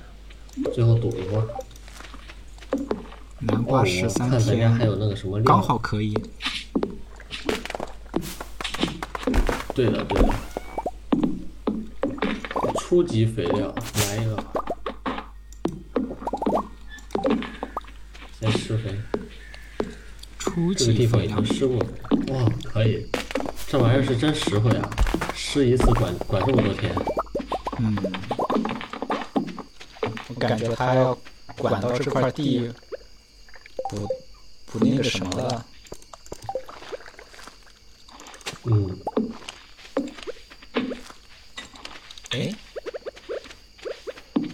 [0.74, 1.48] 最后赌一波。
[3.48, 6.14] 南哦，瓜十三我看咱家还天，有那个什么料，刚好可以。
[9.74, 10.30] 对的对的。
[12.80, 13.74] 初级肥料
[14.08, 14.44] 来一个，
[18.40, 18.96] 先施肥。
[20.38, 21.88] 初这个地级肥料方已经，施过了，
[22.34, 23.08] 哇，可以，
[23.68, 24.90] 这玩意儿是真实惠啊！
[25.34, 26.94] 施一次管管这么多天，
[27.80, 27.98] 嗯，
[30.28, 31.18] 我感觉它要
[31.58, 32.72] 管到这块地，
[33.94, 34.08] 不
[34.80, 35.66] 不那个什么了。
[38.66, 38.98] 嗯，
[42.32, 42.54] 哎，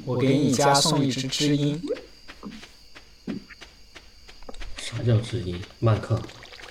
[0.03, 1.81] 我给你家送一只知音，
[4.77, 5.61] 啥叫知音？
[5.79, 6.21] 曼克。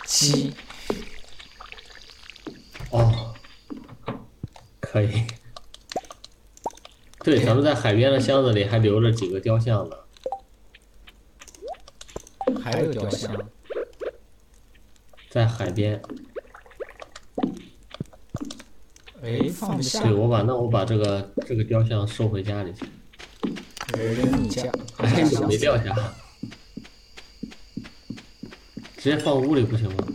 [0.04, 0.52] 鸡。
[2.90, 3.34] 哦，
[4.80, 5.24] 可以。
[7.20, 9.96] 对，咱们在海边的箱子里还留着几个雕像呢。
[12.70, 13.34] 还有雕像，
[15.30, 16.00] 在海边，
[19.22, 22.86] 哎，放不下对，，我把那我把这个这个雕像收回家里去。
[23.96, 24.70] 扔你家。
[25.48, 26.14] 没掉下？
[28.96, 30.06] 直接放屋里不行吗？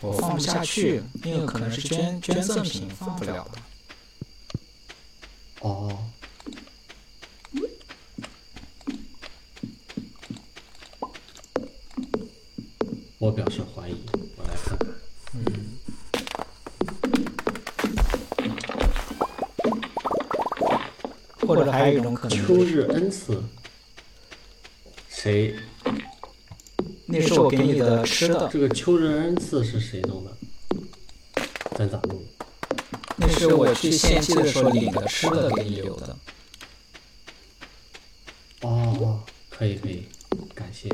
[0.00, 3.46] 我放不下去，那个可能是捐捐赠品，放不了。
[21.48, 23.42] 或者还有一种可能，秋日恩赐，
[25.08, 25.56] 谁？
[27.06, 30.36] 那是我给你的吃的，这个秋日恩赐是谁弄的？
[31.74, 32.22] 咱咋弄？
[33.16, 36.14] 那是我去献祭的时候领的吃的给你留的。
[38.60, 40.06] 哦哦，可以可以，
[40.54, 40.90] 感谢。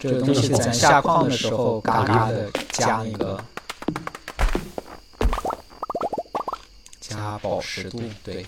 [0.00, 3.44] 这个东西咱下矿的时候嘎嘎的加那个
[6.98, 8.42] 加宝石度，对，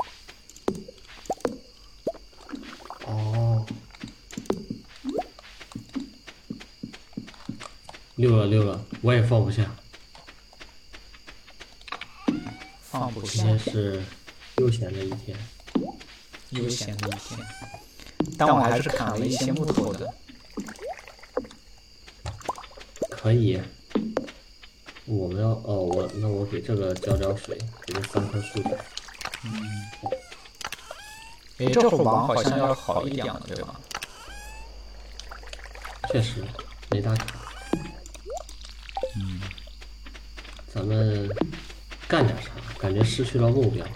[8.17, 9.75] 溜了溜了，我也放不下。
[12.81, 14.03] 放不下今天是
[14.59, 15.37] 悠闲的一天。
[16.51, 17.41] 悠闲的一天。
[18.39, 20.15] 但我还是砍了一些木头的。
[23.11, 23.61] 可以。
[25.07, 28.63] 我们要哦，我那我给这个浇浇水，给这三棵树。
[31.59, 33.79] 哎，这会儿网好像要好一点了，对吧？
[36.11, 36.43] 确实
[36.91, 37.44] 没打卡。
[40.95, 41.29] 们
[42.07, 42.51] 干点啥？
[42.79, 43.87] 感觉失去了目标。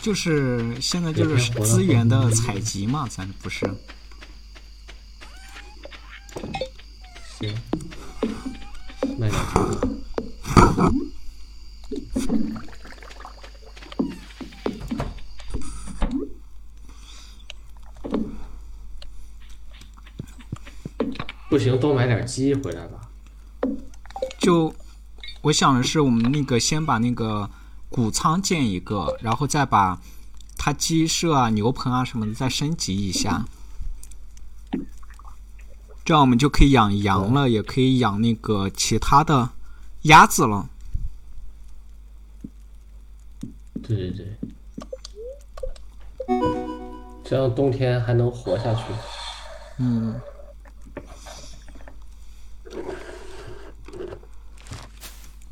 [0.00, 3.66] 就是现在就是资源的采集嘛，咱不是？
[7.40, 7.54] 行。
[9.18, 9.40] 卖点？
[21.48, 23.00] 不行，多买点鸡回来吧。
[24.38, 24.72] 就
[25.48, 27.48] 我想的是，我们那个先把那个
[27.88, 29.98] 谷仓建一个，然后再把
[30.58, 33.46] 它鸡舍啊、牛棚啊什么的再升级一下，
[36.04, 39.48] 这样我们就可以养羊了，也可以养那个其他的
[40.02, 40.68] 鸭子了。
[43.82, 44.38] 对对对，
[47.24, 48.82] 这样冬天还能活下去。
[49.78, 50.20] 嗯，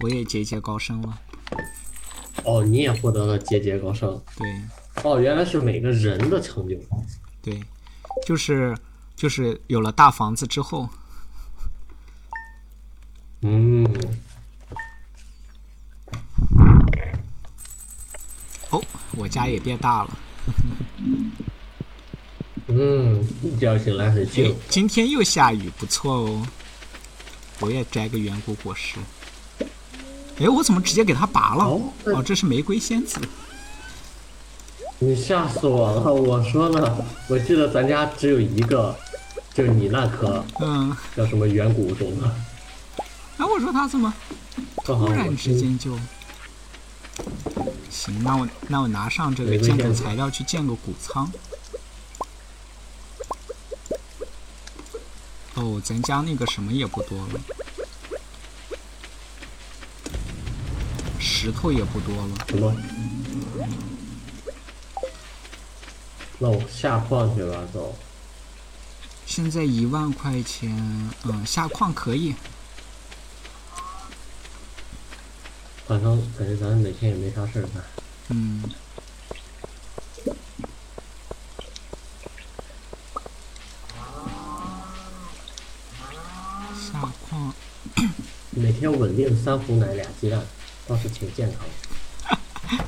[0.06, 1.18] 我也节节高升了。
[2.44, 4.22] 哦，你也获得了节节高升。
[4.36, 4.62] 对
[5.02, 6.76] 哦，原来是每个人的成就。
[7.42, 7.60] 对，
[8.24, 8.72] 就是
[9.16, 10.88] 就是有了大房子之后，
[13.40, 13.84] 嗯，
[18.70, 18.80] 哦，
[19.16, 20.18] 我家也变大了。
[22.68, 26.46] 嗯，一觉醒来很哎静。，今天又下雨，不错哦。
[27.58, 28.98] 我也摘个远古果实。
[30.38, 31.64] 哎，我怎么直接给它拔了？
[31.64, 33.18] 哦哦，这是玫瑰仙子。
[34.98, 36.12] 你吓死我了！
[36.12, 38.96] 我说呢，我记得咱家只有一个，
[39.54, 42.30] 就是你那颗嗯，叫什么远古种子，
[43.38, 44.12] 哎，我说它怎么
[44.84, 45.98] 突然之间就……
[47.90, 51.30] 行，那我那我拿上这个建筑材料去建个谷仓。
[55.54, 57.40] 哦，咱家那个什么也不多了，
[61.46, 62.34] 石头也不多了。
[62.48, 62.76] 什么？
[66.40, 67.96] 那我下矿去了，走。
[69.26, 70.76] 现在一万块钱，
[71.22, 72.34] 嗯，下矿可以。
[75.86, 77.84] 反正感觉咱每天也没啥事儿干。
[78.30, 78.64] 嗯，
[86.74, 87.54] 下矿，
[88.50, 90.44] 每天稳定三壶奶俩鸡蛋，
[90.86, 92.78] 倒是挺健康。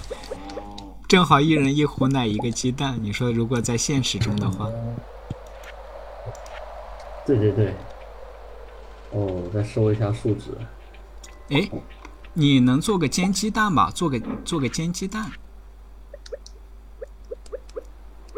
[1.09, 2.99] 正好一人一壶奶一个鸡蛋。
[3.03, 4.70] 你说如果在现实中的话，
[7.26, 7.74] 对对对。
[9.11, 10.51] 哦，再收一下数值。
[11.49, 11.68] 哎，
[12.34, 13.90] 你能做个煎鸡蛋吧？
[13.90, 15.30] 做个做个煎鸡蛋。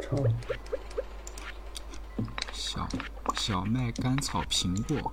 [0.01, 0.35] 成。
[2.53, 2.89] 小
[3.35, 5.13] 小麦、甘草、苹果、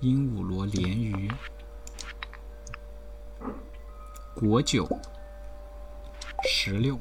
[0.00, 1.30] 鹦鹉螺、鲢鱼、
[4.42, 4.88] 果酒、
[6.48, 6.98] 石榴。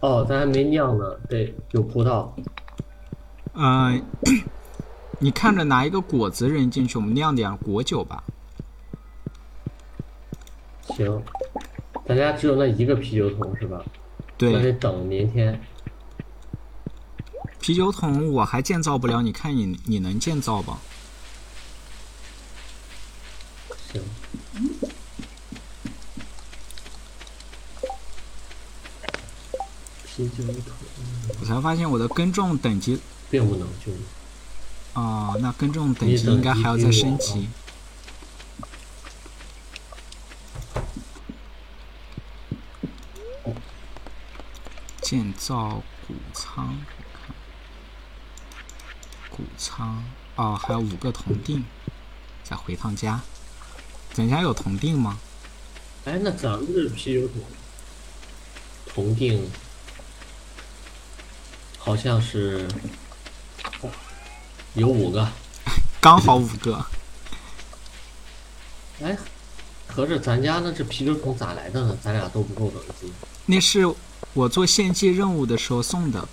[0.00, 2.28] 哦，咱还没酿呢，对有葡萄。
[3.54, 3.98] 呃，
[5.18, 8.22] 你看着拿一个果子扔进去，我们酿点果酒吧。
[10.82, 11.22] 行，
[12.06, 13.82] 咱家只有那一个啤酒桶是吧？
[13.86, 15.58] 那对，得等明天。
[17.60, 20.78] 啤酒桶我还建造不了，你看你你能建造吧？
[23.90, 24.02] 行。
[30.14, 30.31] 啤酒桶
[31.40, 32.98] 我才发现我的耕种等级
[33.30, 34.04] 并不能救你。
[34.92, 37.48] 啊、那耕种等级应该还要再升级。
[45.00, 46.76] 建造谷仓，
[49.28, 50.02] 谷仓
[50.36, 51.64] 哦，还有五个铜锭，
[52.42, 53.20] 再回趟家。
[54.14, 55.18] 咱家有铜锭吗？
[56.04, 57.42] 哎，那咱们这啤酒桶
[58.86, 59.40] 铜锭
[61.92, 62.66] 好像是
[64.72, 65.28] 有五个。
[66.00, 66.82] 刚好五个。
[69.02, 69.14] 哎，
[69.86, 71.98] 合着咱家那这啤酒桶咋来的呢？
[72.02, 73.12] 咱俩都不够等级。
[73.44, 73.94] 那是
[74.32, 76.26] 我做献祭任务的时候送的，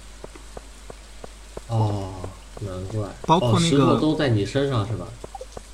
[1.67, 2.13] 哦，
[2.61, 3.09] 难怪。
[3.23, 5.05] 包括那个都在你身上是吧？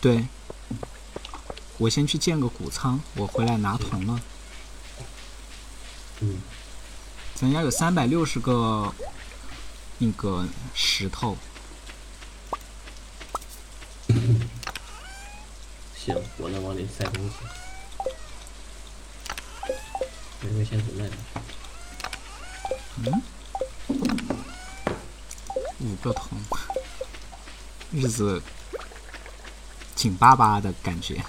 [0.02, 0.26] 对。
[1.78, 4.20] 我先去建个谷仓，我回来拿铜了。
[6.22, 6.38] 嗯，
[7.36, 8.92] 咱家有三百六十个
[9.98, 11.38] 那个石头，
[15.96, 17.36] 行，我能往里塞东西。
[20.42, 21.16] 玫瑰仙子卖的。
[25.80, 26.38] 五个铜，
[27.92, 28.42] 日子
[29.96, 31.24] 紧巴巴的感觉。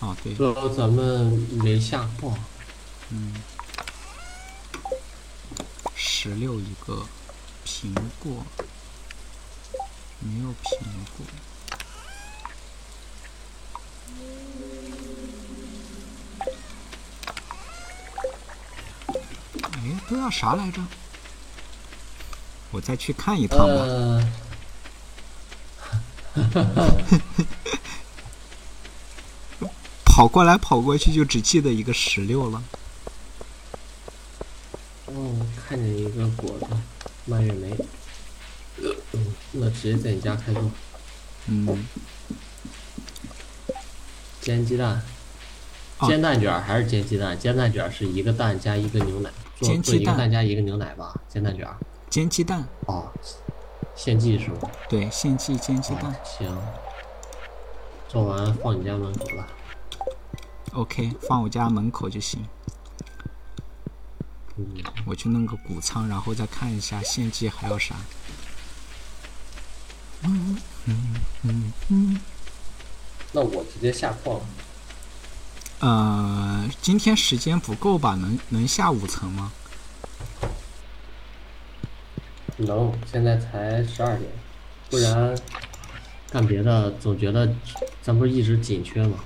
[0.00, 1.26] 哦，对，说咱们
[1.62, 2.36] 没下矿，
[6.26, 7.06] 石榴一个，
[7.64, 8.44] 苹果
[10.18, 10.82] 没有苹
[11.16, 11.24] 果。
[19.62, 20.82] 哎，都要啥来着？
[22.72, 23.64] 我再去看一趟吧。
[26.34, 26.44] 呃，
[30.04, 32.60] 跑过来跑过去就只记得一个十六了。
[35.06, 36.66] 哦，看见一个果子，
[37.26, 37.74] 蔓越莓。
[39.12, 40.70] 嗯，那直接在你家开做。
[41.46, 41.86] 嗯，
[44.40, 45.00] 煎鸡蛋，
[45.98, 47.38] 哦煎蛋卷还是煎鸡蛋？
[47.38, 51.14] 煎蛋卷是一个蛋加一个牛奶，做煎鸡蛋做一个蛋加一个牛奶吧？
[51.28, 51.68] 煎蛋卷。
[52.08, 53.08] 煎鸡蛋，哦，
[53.94, 54.70] 献祭是吗？
[54.88, 56.14] 对，献祭煎鸡蛋哦。
[56.24, 56.58] 行，
[58.08, 59.46] 做完放你家门口吧。
[60.72, 62.44] OK，放我家门口就行。
[64.56, 64.66] 嗯，
[65.06, 67.94] 我去弄个谷仓，然后再看一下献祭还要啥。
[73.36, 74.40] 那我直接下矿。
[75.80, 78.14] 呃，今天时间不够吧？
[78.14, 79.52] 能能下五层吗？
[82.56, 84.30] 能，现在才十二点，
[84.88, 85.36] 不然
[86.30, 87.54] 干别的总觉得
[88.00, 89.18] 咱不是一直紧缺吗？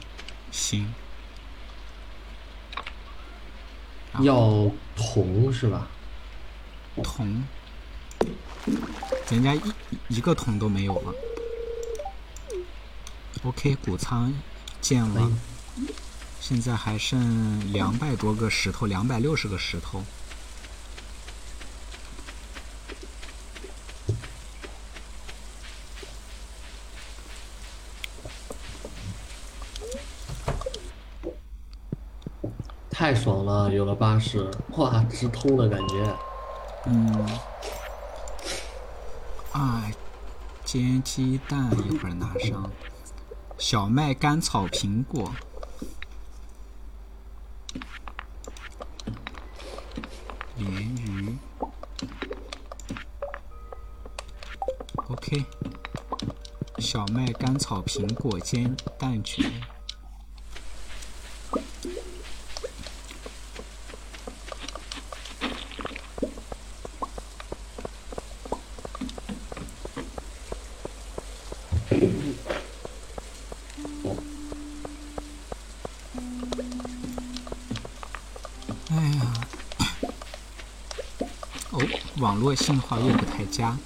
[0.51, 0.93] 行。
[4.23, 5.87] 要铜是吧？
[7.05, 7.45] 铜，
[9.29, 9.63] 人家一
[10.09, 11.15] 一个铜都没有了。
[13.43, 14.35] OK，谷仓
[14.83, 15.31] 建了，
[16.41, 20.05] 现在还剩两百多个石头，两百六十个石头。
[32.91, 36.15] 太爽了，有了巴士，哇，直通的感觉。
[36.85, 37.27] 嗯，
[39.53, 39.91] 啊，
[40.63, 42.71] 煎鸡蛋一会儿拿上，
[43.61, 45.31] 小麦、甘草、苹果。
[50.57, 51.37] 鲢鱼
[55.09, 55.45] ，OK，
[56.79, 59.53] 小麦、甘草、苹果煎蛋卷。
[78.93, 79.33] 哎呀，
[81.71, 81.79] 哦，
[82.19, 83.77] 网络信号又不太佳。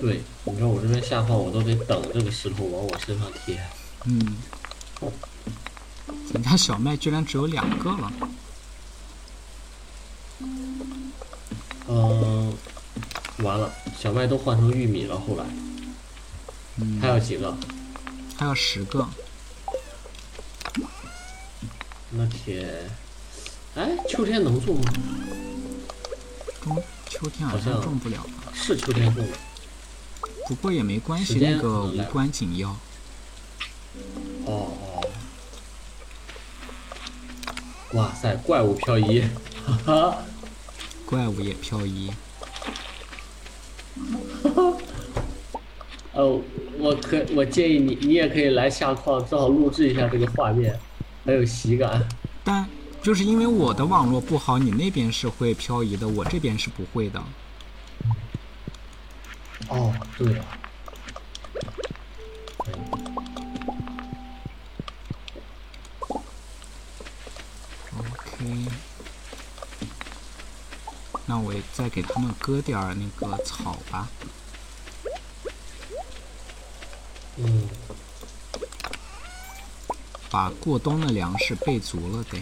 [0.00, 3.60] 对，你看我这边下矿，我都得等这个石头往我身上贴。
[4.04, 4.36] 嗯，
[6.32, 8.12] 咱家小麦居然只有两个了。
[11.88, 12.54] 嗯，
[13.38, 15.18] 完了，小麦都换成玉米了。
[15.18, 15.44] 后来
[16.76, 17.56] 嗯，还有几个？
[18.36, 19.08] 还有十个。
[22.10, 22.88] 那铁，
[23.74, 24.92] 哎，秋天能种吗？
[27.18, 28.52] 中秋天好好像像种不了吧？
[28.54, 29.32] 是秋天种的。
[30.46, 32.68] 不过也没关系，那个无关紧要。
[34.46, 35.04] 哦哦。
[37.94, 39.22] 哇塞，怪物漂移，
[39.66, 40.18] 哈哈。
[41.04, 42.12] 怪物也漂移。
[44.44, 44.76] 哈 哈
[46.12, 46.40] 哦，
[46.78, 50.78] 我可我建议你，你也可以来下矿，正好录制一下这个画面，
[51.24, 52.08] 很有喜感。
[53.08, 57.18] 但就是因为我的网络不好，你那边是会漂移的，我这边是不会的。
[59.68, 60.44] 哦，对了，
[62.58, 62.70] 可
[67.96, 68.66] OK，
[71.24, 74.06] 那我也再给他们割点儿那个草吧。
[77.38, 77.66] 嗯，
[80.28, 82.38] 把过冬的粮食备足了得。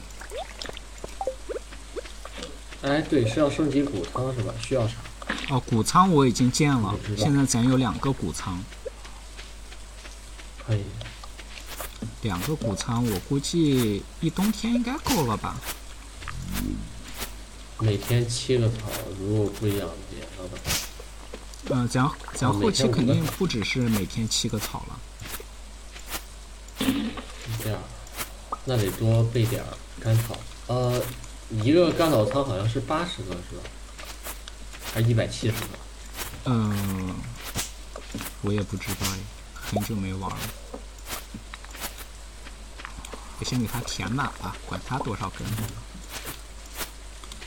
[2.86, 4.54] 哎，对，是要升级谷仓是吧？
[4.62, 4.94] 需要啥？
[5.50, 8.62] 哦，谷仓我已经建了现在咱有两个谷仓，
[10.64, 10.82] 可以。
[12.22, 15.56] 两个谷仓，我估计一冬天应该够了吧？
[17.80, 18.74] 每天七个草，
[19.18, 19.76] 如果不养
[20.10, 20.56] 别的的
[21.68, 24.98] 话，嗯、咱咱后期肯定不只是每天七个草了。
[27.64, 27.80] 这样，
[28.64, 29.66] 那得多备点儿
[30.00, 30.36] 干草。
[30.68, 31.02] 呃，
[31.62, 33.62] 一个干草仓好像是八十个是吧？
[34.94, 35.68] 还是一百七十个？
[36.44, 37.14] 嗯、
[38.42, 39.18] 我也不知道哎，
[39.54, 40.38] 很久没玩了。
[43.38, 45.46] 我先给它填满吧，管它多少根。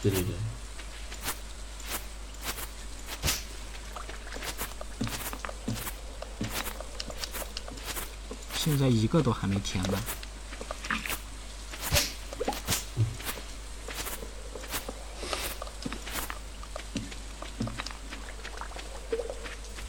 [0.01, 0.35] 对对对。
[8.55, 10.01] 现在一个都还没填满。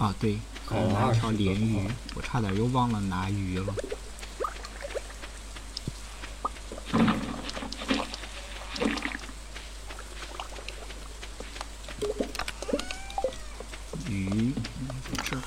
[0.01, 3.75] 啊，对，搞了二拿一条鲢鱼，我差点又忘了拿鱼了。
[14.09, 14.55] 鱼
[15.05, 15.43] 在这儿，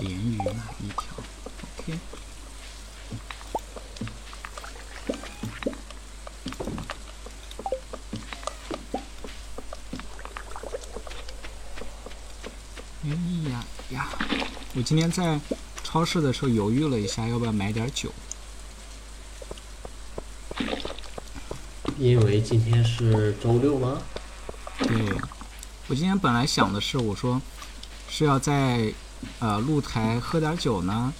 [0.00, 1.04] 鲢鱼拿一条
[1.78, 1.98] ，OK。
[13.08, 13.08] 哎
[13.48, 14.08] 呀呀！
[14.74, 15.40] 我今天在
[15.82, 18.08] 超市的时候犹豫了一下，要不要买点酒。
[21.98, 24.00] 因为今天是周六吗？
[24.78, 25.12] 对，
[25.88, 27.42] 我今天本来想的是，我说
[28.08, 28.92] 是要在
[29.40, 31.12] 呃露台喝点酒呢，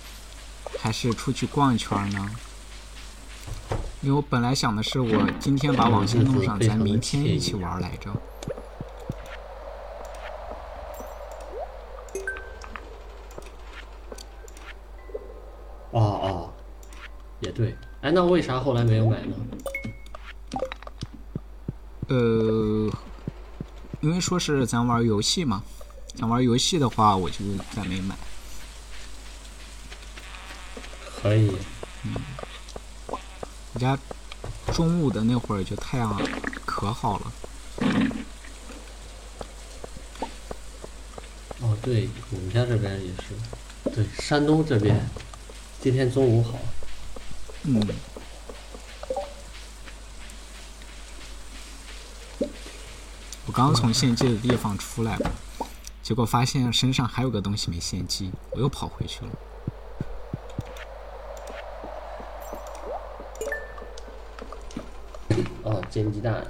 [0.79, 2.31] 还是出去逛一圈呢？
[4.01, 8.13] 因为我本来想的是，我今天把网线弄上，咱明天一起玩来着。
[15.93, 16.53] 哦哦，
[17.41, 17.75] 也对。
[18.03, 19.37] 哎，那为啥后来没有买呢？
[22.09, 22.91] 呃，
[24.01, 25.63] 因为说是咱玩游戏嘛，
[26.15, 27.37] 咱玩游戏的话，我就
[27.75, 28.17] 再没买。
[31.21, 31.53] 可以，
[32.05, 32.15] 嗯
[33.75, 33.99] 我家
[34.73, 36.19] 中午的那会儿就太阳
[36.65, 37.33] 可好了。
[41.61, 45.07] 哦，对，我们家这边也是，对，山东这边
[45.83, 46.59] 今天中午好。
[47.69, 47.85] 嗯，
[53.45, 55.19] 我刚从献祭的地方出来，
[56.01, 59.31] 结果发现身上还有个东西没献祭，我又跑回去了。
[65.65, 66.47] 哦，煎鸡蛋，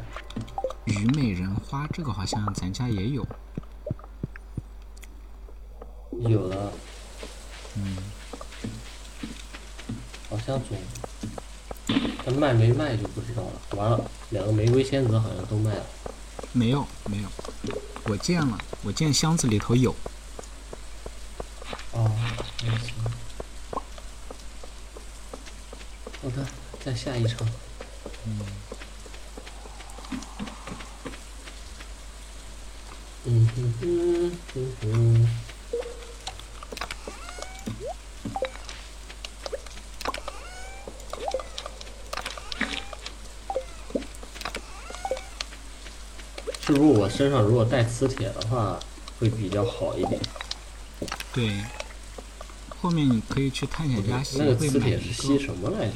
[0.84, 3.26] 虞美人花这个好像咱家也有，
[6.28, 6.72] 有了。
[7.76, 7.96] 嗯，
[10.28, 10.76] 好像总，
[12.27, 13.53] 但卖没卖就不知道了。
[13.77, 15.87] 完了，两个玫瑰仙子好像都卖了。
[16.53, 17.29] 没有没有，
[18.07, 19.95] 我见了，我见箱子里头有。
[21.93, 22.11] 哦，
[22.64, 22.95] 那行。
[26.20, 26.45] 好的，
[26.85, 27.47] 再下一场。
[33.29, 35.29] 嗯哼哼哼哼。
[46.66, 48.78] 是不是我身上如果带磁铁的话，
[49.18, 50.20] 会比较好一点？
[51.32, 51.64] 对，
[52.68, 55.94] 后面你可以去探险家协那个会买一磁铁是吸，什么来着？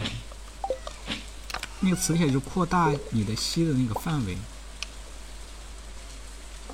[1.80, 4.38] 那个磁铁就扩大你的吸的那个范围。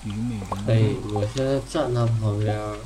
[0.05, 2.78] 虞美人哎，，我现在站他旁边儿。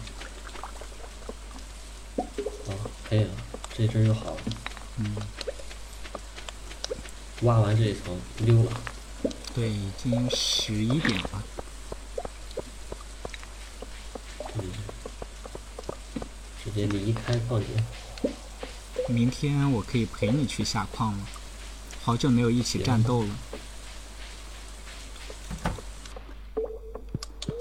[2.17, 2.75] 哦，
[3.07, 3.31] 可以了，
[3.77, 4.37] 这阵儿就好了。
[4.97, 5.15] 嗯，
[7.43, 8.71] 挖完这一层，溜了。
[9.55, 11.43] 对，已经十一点了。
[14.55, 14.65] 嗯，
[16.65, 17.69] 直接离开矿井。
[19.09, 21.19] 明天我可以陪你去下矿了，
[22.03, 23.29] 好久没有一起战斗了。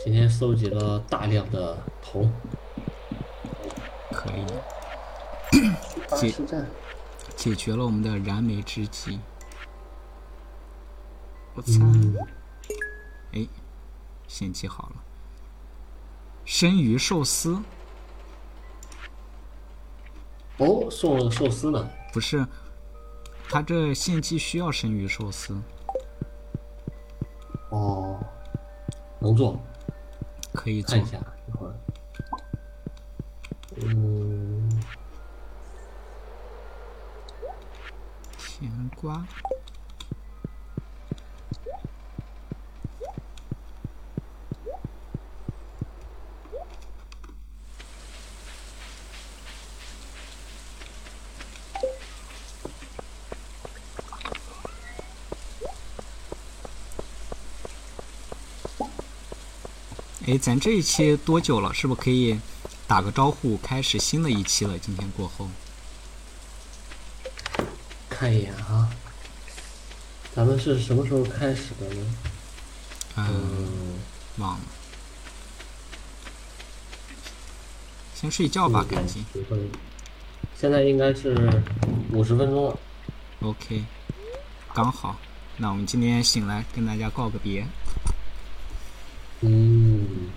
[0.04, 2.32] 今天搜集了大量的铜。
[4.12, 4.46] 可以，
[6.16, 6.34] 解。
[7.36, 9.20] 解决了我们的燃眉之急。
[11.60, 11.74] 我操！
[11.82, 12.16] 嗯，
[13.34, 13.46] 哎，
[14.30, 14.96] 献祭好了。
[16.46, 17.62] 生鱼寿司
[20.58, 21.90] 哦，送了寿司呢。
[22.14, 22.48] 不是，
[23.50, 25.54] 他这献祭需要生鱼寿司，
[27.72, 28.18] 哦，
[29.20, 29.60] 能做，
[30.54, 31.10] 可以做看一。
[31.12, 31.18] 下
[31.50, 31.76] 一会儿。
[33.82, 34.82] 嗯，
[38.38, 39.26] 甜瓜，
[60.30, 61.74] 哎，咱这一期多久了？
[61.74, 62.40] 是不是可以
[62.86, 64.78] 打个招呼，开始新的一期了？
[64.78, 65.50] 今天过后，
[68.08, 68.88] 看一眼啊。
[70.32, 72.16] 咱们是什么时候开始的呢？
[73.16, 74.00] 嗯，嗯，
[74.38, 74.60] 忘了，
[78.14, 79.26] 先睡觉吧，赶紧。
[80.56, 81.64] 现在应该是
[82.12, 82.80] 五十分钟了。
[83.42, 83.84] OK，
[84.76, 85.18] 刚好。
[85.58, 87.66] 那我们今天醒来跟大家告个别。
[89.42, 90.30] 嗯，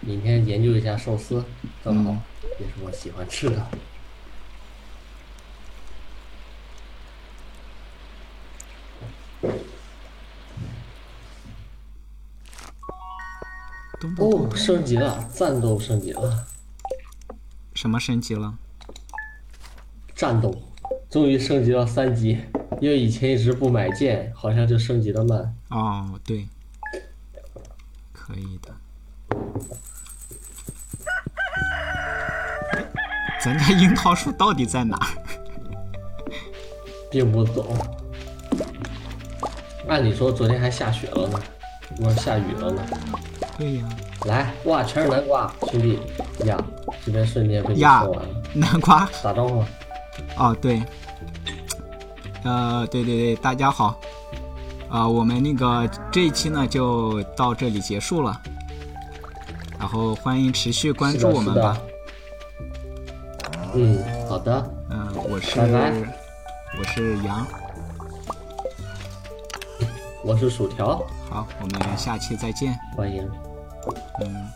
[0.00, 1.44] 明天研究一下寿司，
[1.82, 2.22] 正好嗯
[2.60, 3.66] 也是我喜欢吃的。
[14.18, 16.46] 哦，升级了，战斗升级了，
[17.74, 18.56] 什么升级了？
[20.14, 20.62] 战斗
[21.08, 22.38] 终于升级到三级，
[22.80, 25.56] 因为以前一直不买剑，好像就升级的慢。
[25.70, 26.46] 哦，对，
[28.12, 28.76] 可以的。
[33.44, 35.06] 咱家樱桃树到底在哪儿？
[37.10, 37.76] 并不懂。
[39.86, 41.38] 按理说昨天还下雪了呢，
[41.94, 42.82] 不是下雨了呢。
[43.58, 43.84] 对呀，
[44.24, 45.98] 来，哇，全是南瓜，兄弟
[46.46, 46.56] 呀，
[47.04, 48.34] 这边瞬间被你呀说完了。
[48.54, 49.06] 南瓜。
[49.22, 49.62] 打招呼，
[50.38, 50.82] 哦，对，
[52.44, 54.00] 呃，对对对，大家好，
[54.88, 58.40] 啊、我们那个这一期呢就到这里结束了，
[59.78, 61.78] 然后欢迎持续关注我们吧。
[63.76, 63.98] 嗯，
[64.28, 65.92] 好的，嗯、我是拜拜。
[66.78, 67.44] 我是羊，
[70.22, 72.78] 我是薯条，好，我们下期再见。
[72.96, 73.28] 欢迎。
[74.20, 74.48] 嗯，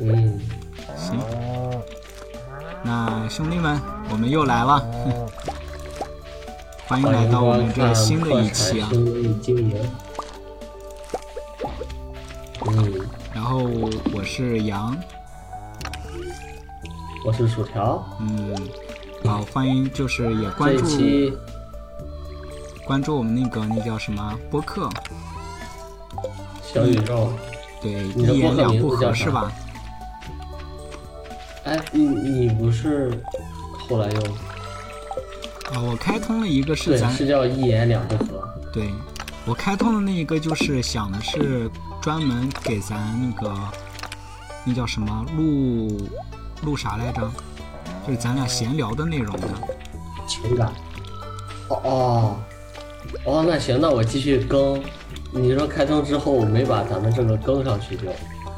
[0.00, 0.40] 嗯，
[0.96, 1.18] 行，
[2.84, 3.80] 那兄弟们，
[4.10, 4.80] 我们又来了，
[6.86, 8.88] 欢迎来到我们这新的一期啊。
[12.66, 13.58] 嗯，然后
[14.12, 14.96] 我是杨，
[17.28, 18.02] 我是薯条。
[18.20, 18.56] 嗯，
[19.22, 21.30] 好，欢迎就是也关注
[22.86, 24.88] 关注我们那个那叫什么播客，
[26.62, 27.30] 小宇宙，
[27.82, 29.52] 对，一言两不合是吧？
[31.64, 33.10] 哎，你你不是
[33.86, 34.20] 后来又
[35.70, 38.48] 啊，我开通了一个是咱是叫一言两不合？
[38.72, 38.90] 对，
[39.44, 41.70] 我开通的那一个就是想的是
[42.00, 43.54] 专门给咱那个
[44.64, 46.08] 那叫什么录
[46.62, 47.30] 录啥来着？
[48.06, 49.48] 就是咱俩闲聊的内容的。
[50.26, 50.72] 情感。
[51.68, 52.36] 哦哦
[53.24, 54.82] 哦，那行，那我继续更。
[55.30, 58.04] 你说开通之后我没把咱们这个更上去就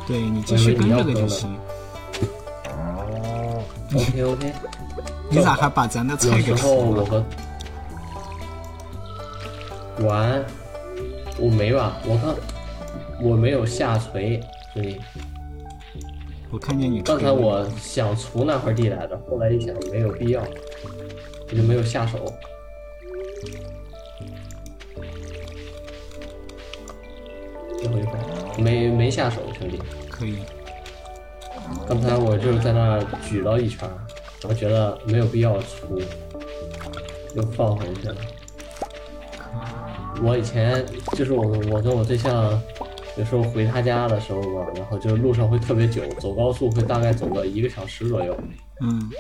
[0.07, 1.53] 对你继续跟这个就行。
[2.77, 3.63] 哦
[3.95, 4.53] OK OK。
[5.29, 7.03] 你咋还把咱的有菜给时候除了？
[7.03, 7.25] 我和
[10.07, 10.45] 玩，
[11.39, 11.97] 我没吧？
[12.05, 12.35] 我看
[13.21, 14.41] 我没有下垂，
[14.75, 15.01] 兄弟。
[16.51, 17.01] 我看见你。
[17.03, 20.43] 刚才我想除那块地来着，后来一想没有必要，
[21.49, 22.19] 我就没有下手。
[27.79, 28.19] 最后一块
[28.59, 29.81] 没没下手，兄弟。
[30.11, 30.39] 可以，
[31.89, 33.95] 刚才我就是在那举了一圈儿，
[34.49, 35.99] 我觉得没有必要除，
[37.35, 38.17] 又放回去了。
[40.23, 40.85] 我以前
[41.17, 42.61] 就是我我跟我对象
[43.21, 48.35] 有时候回他家的时候嘛，然后就是路上会特别久，走高速会大概走个一个小时左右，
[48.81, 49.11] 嗯。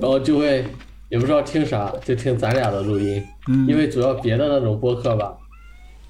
[0.00, 0.66] 然后就会
[1.08, 5.34] 也不知道听啥，就听咱俩的录音，嗯，因为主要别的那种播客吧，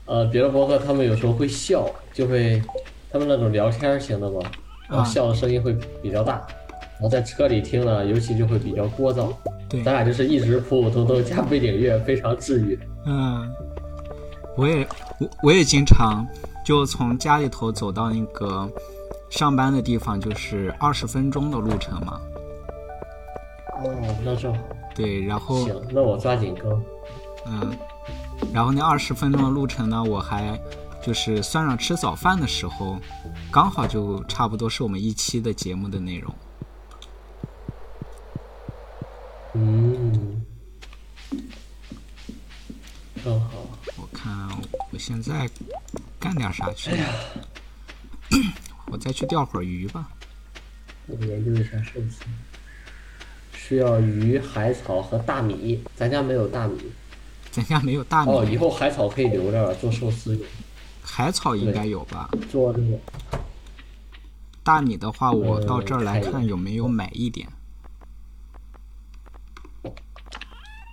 [0.07, 2.61] 呃，别的播客他们有时候会笑，就会
[3.09, 4.41] 他们那种聊天型的嘛，
[4.89, 5.73] 然后啊笑的声音会
[6.03, 6.45] 比较大，
[6.95, 9.33] 然后在车里听呢，尤其就会比较聒噪。
[9.69, 12.77] 对，咱俩就是一直普普通通加背景乐，非常治愈。
[13.07, 13.49] 嗯，
[14.57, 14.85] 我也
[15.21, 16.27] 我我也经常
[16.69, 18.71] 就从家里头走到那个
[19.31, 22.21] 上班的地方，就是二十分钟的路程嘛。
[23.83, 24.63] 哦，那正好，
[24.95, 26.71] 对，然后行，那我抓紧更。
[27.47, 27.75] 嗯，
[28.53, 30.61] 然后那二十分钟的路程呢，我还
[31.03, 32.99] 就是算上吃早饭的时候，
[33.51, 36.35] 刚好就差不多是我们一期的节目的内容。
[39.55, 40.45] 嗯，
[43.25, 43.49] 正好。
[44.19, 44.49] 我看
[44.91, 45.49] 我现在
[46.19, 46.91] 干点啥去？
[48.91, 50.09] 我再去钓会儿鱼吧。
[51.07, 52.25] 我研究一下寿司，
[53.53, 55.85] 需要鱼、海草和大米。
[55.95, 56.79] 咱家没有大米。
[57.51, 60.45] 咱家没有大米，哦，以后海草可以留着做寿司用，
[61.03, 62.29] 海草应该有吧？
[62.51, 62.99] 做这个。
[64.65, 67.49] 大米的话，我到这儿来看有没有买一点。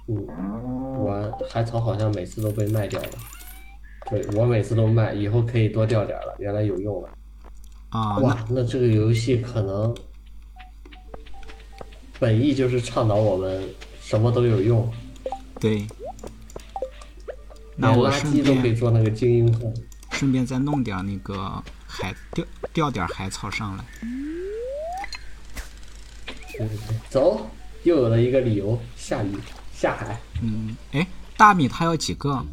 [0.08, 0.28] 嗯，
[1.06, 3.10] 我海草好像每次都被卖掉了。
[4.10, 7.10] 对，我每次都卖，以后可以多钓点了，原来有用了。
[7.90, 9.96] 啊，哇，那这个游戏可能
[12.20, 13.64] 本意就是倡导我们
[14.02, 14.92] 什么都有用，
[15.60, 15.86] 对。
[17.78, 19.74] 那我顺垃圾都可以便做那个精英桶。
[20.12, 23.84] 顺便再弄点那个海钓钓点海草上来。
[26.58, 27.46] 对对对，走，
[27.84, 29.36] 又有了一个理由，下雨
[29.76, 30.18] 下海。
[30.42, 31.06] 嗯，哎，
[31.36, 32.44] 大米它要几个？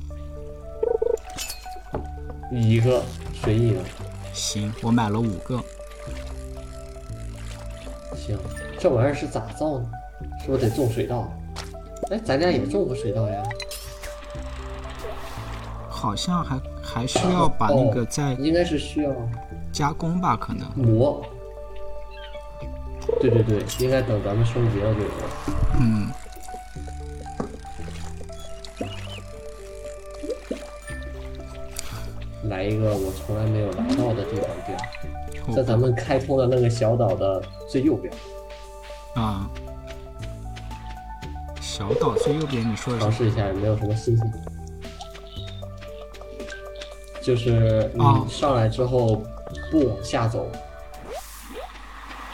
[2.50, 3.02] 一个
[3.32, 3.80] 随意的，
[4.34, 5.62] 行，我买了五个。
[8.14, 8.38] 行，
[8.78, 9.90] 这玩意儿是咋造呢？
[10.44, 11.32] 是不是得种水稻？
[12.10, 13.42] 哎，咱家也种过水稻呀。
[15.88, 19.10] 好像还还需要把那个再应该是需要
[19.72, 20.36] 加工吧？
[20.36, 20.68] 可能。
[20.76, 21.24] 磨。
[23.20, 25.12] 对对对，应该等咱们升级了就有了。
[25.80, 26.08] 嗯，
[32.62, 34.46] 来一个我从来没有来到的地方
[35.34, 38.14] 钓，在咱们开通的那个小岛的最右边，
[39.14, 39.50] 啊，
[41.60, 44.32] 小岛最右边，你说的尝试一下有没有什么新鲜。
[47.20, 49.22] 就是哦你上来之后
[49.70, 50.48] 不往下走，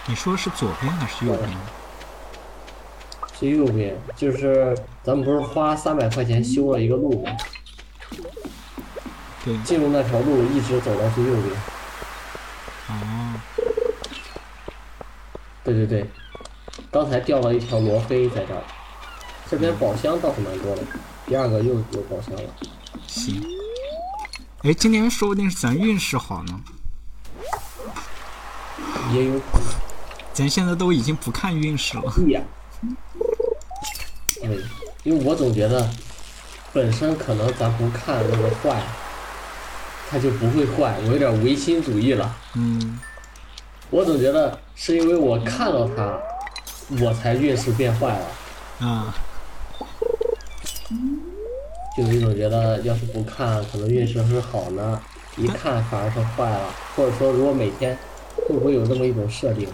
[0.06, 1.48] 你说是左边还是右边？
[3.32, 7.30] 最右边就是咱们不是花三百块钱修了一个路吗？
[9.48, 11.56] 对，进入那条路一直走到最右边。
[12.88, 13.40] 哦，
[15.64, 16.06] 对对对，
[16.90, 18.62] 刚才掉了一条罗非在这儿，
[19.50, 20.82] 这边宝箱倒是蛮多的。
[21.24, 22.50] 第二个又有宝箱了，
[23.06, 23.42] 行。
[24.64, 26.60] 哎，今天说不定是咱运势好呢。
[29.14, 29.68] 也有可能。
[30.34, 32.12] 咱现在都已经不看运势了。
[32.14, 32.42] 对呀，
[34.42, 34.62] 对，
[35.04, 35.88] 因为我总觉得
[36.70, 38.82] 本身可能咱不看那个坏，
[40.10, 40.96] 它就不会坏。
[41.04, 42.36] 我有点唯心主义了。
[42.54, 42.98] 嗯，
[43.90, 46.18] 我总觉得是因为我看到它，
[47.00, 48.86] 我才运势变坏了。
[48.86, 49.14] 啊，
[51.96, 54.98] 就有一种觉得，要是不看，可能运势是好呢；
[55.36, 56.72] 一看反而是坏了。
[56.94, 57.96] 或者说，如果每天
[58.48, 59.68] 会不会有这么一种设定，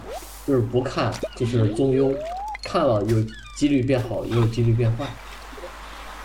[0.46, 2.16] 就是不看就是中庸，
[2.62, 3.22] 看了有
[3.56, 5.04] 几率变好，也有几率变坏。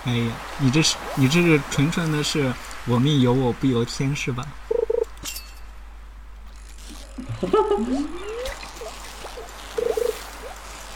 [0.05, 2.51] 哎呀，你这是你这是纯纯的是
[2.87, 4.45] 我命由我不由天是吧？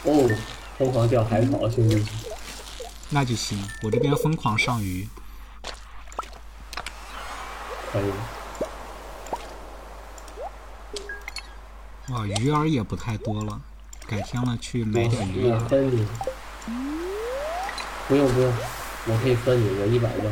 [0.04, 0.28] 哦，
[0.78, 2.04] 疯狂钓海草，兄弟！
[3.10, 5.08] 那就行，我这边疯狂上鱼。
[7.92, 8.12] 可以。
[12.12, 13.60] 哇，鱼饵也不太多了，
[14.06, 15.68] 改天了去买点鱼我饵。
[15.68, 16.06] 分你。
[18.08, 18.52] 不用不用，
[19.06, 20.30] 我可以分你，我一百个。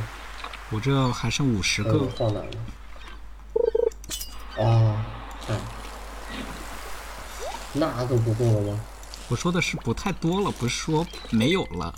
[0.72, 2.50] 我这还剩五十嗯个，放哪儿了？
[4.56, 4.96] 哦，
[5.48, 5.60] 哎，
[7.74, 8.80] 那都不够了吗？
[9.28, 11.94] 我说的是不太多了，不是说没有了，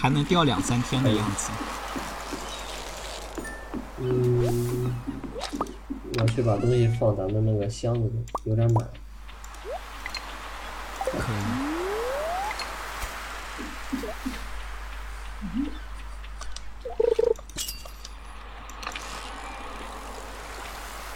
[0.00, 1.50] 还能钓两三天的样子。
[3.98, 4.94] 嗯，
[6.18, 8.86] 我去把东西放咱们那个箱子里，有点满。
[11.12, 11.83] 可以。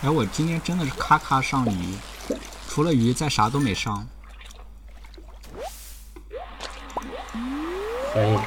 [0.01, 1.97] 哎，我今天真的是咔咔上鱼，
[2.69, 4.07] 除了鱼再啥都没上。
[8.13, 8.39] 可以。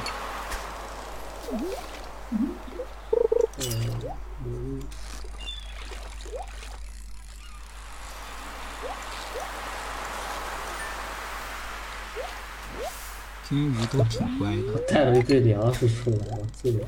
[13.46, 14.80] 今天鱼都挺乖的。
[14.88, 16.86] 带了一堆粮食出来了，这个。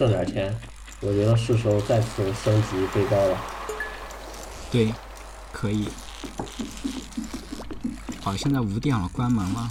[0.00, 0.58] 挣点钱，
[1.00, 3.36] 我觉得是时候再次升级背包了。
[4.70, 4.94] 对，
[5.52, 5.90] 可以。
[8.22, 9.68] 好，现在五点了，关门了。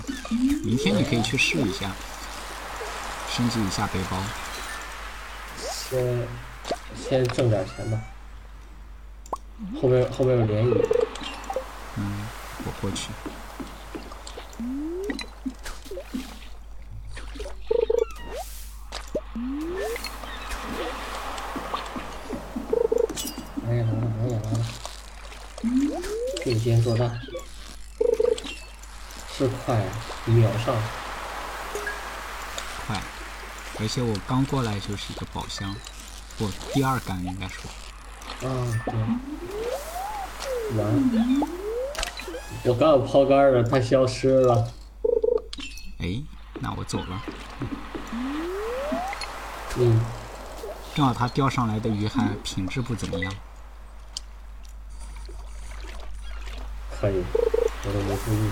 [0.63, 1.89] 明天你可以去试一下，
[3.31, 4.17] 升级一下背包。
[5.57, 6.27] 先
[6.95, 7.99] 先挣点钱吧，
[9.81, 10.85] 后边后边有涟漪，
[11.97, 12.27] 嗯，
[12.65, 13.09] 我过去。
[26.69, 27.19] 并肩作战，
[29.35, 29.89] 是快啊，
[30.25, 30.75] 秒上，
[32.85, 33.01] 快，
[33.79, 35.75] 而且我刚过来就是一个宝箱，
[36.37, 37.71] 我，第二杆应该说。
[38.47, 38.47] 啊
[38.85, 38.93] 对，
[40.77, 41.41] 完，
[42.65, 44.71] 我刚有抛竿了，它消失了，
[45.97, 46.21] 哎，
[46.59, 47.23] 那我走了。
[49.77, 49.99] 嗯，
[50.93, 53.33] 正好它钓上来的鱼还品质不怎么样。
[56.99, 57.23] 可以，
[57.85, 58.51] 我都没注意。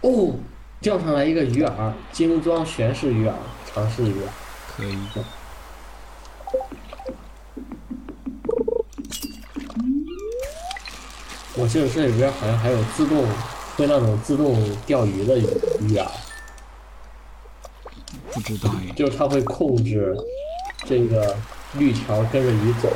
[0.00, 0.34] 哦，
[0.80, 3.32] 钓上来一个鱼饵，精装玄式鱼饵，
[3.66, 4.20] 尝试一个。
[4.74, 4.96] 可以。
[11.58, 13.26] 我记得这里边好像还有自动
[13.76, 15.46] 会那种自动钓鱼的鱼
[15.80, 16.06] 鱼饵，
[18.32, 18.92] 不知道哎。
[18.94, 20.16] 就是它会控制
[20.86, 21.36] 这个
[21.78, 22.88] 绿条跟着鱼走，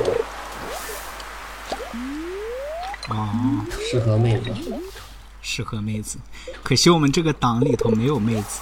[3.09, 4.51] 哦，适合妹子。
[5.43, 6.19] 适合妹子，
[6.61, 8.61] 可惜我们这个档里头没有妹子。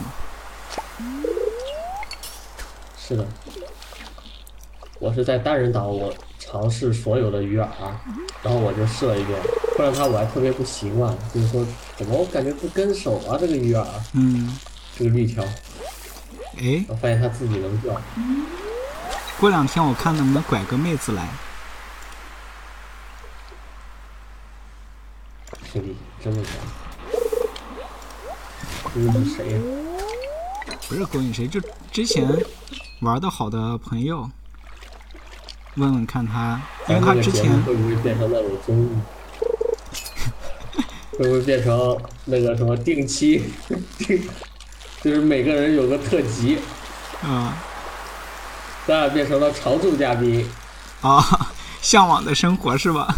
[2.97, 3.27] 是的，
[4.97, 7.67] 我是在单人岛，我尝试所有的鱼饵，
[8.41, 9.37] 然后我就试了一遍，
[9.75, 11.65] 不然它我还特别不习惯，就是说
[11.97, 14.57] 怎么我感觉不跟手啊这个鱼饵，嗯，
[14.97, 15.43] 这个绿条，
[16.57, 18.01] 哎，我发现它自己能钓，
[19.39, 21.29] 过两天我看能不能拐个妹子来。
[25.71, 26.61] 兄弟，真的假的？
[28.93, 29.59] 这是谁呀、
[30.89, 31.61] 不是勾引谁，就
[31.91, 32.27] 之前
[33.01, 34.29] 玩的好的朋友，
[35.75, 36.59] 问问看他，
[36.89, 38.89] 因为他之前会不会变成那种综艺？
[41.17, 43.53] 会不会变成那个什么定期
[43.99, 44.27] 定，
[45.01, 46.57] 就是每个人有个特辑，
[47.23, 47.53] 嗯
[48.89, 50.49] 咱俩变成了常驻嘉宾。
[51.01, 51.23] 啊，
[51.79, 53.15] 向往的生活是吧？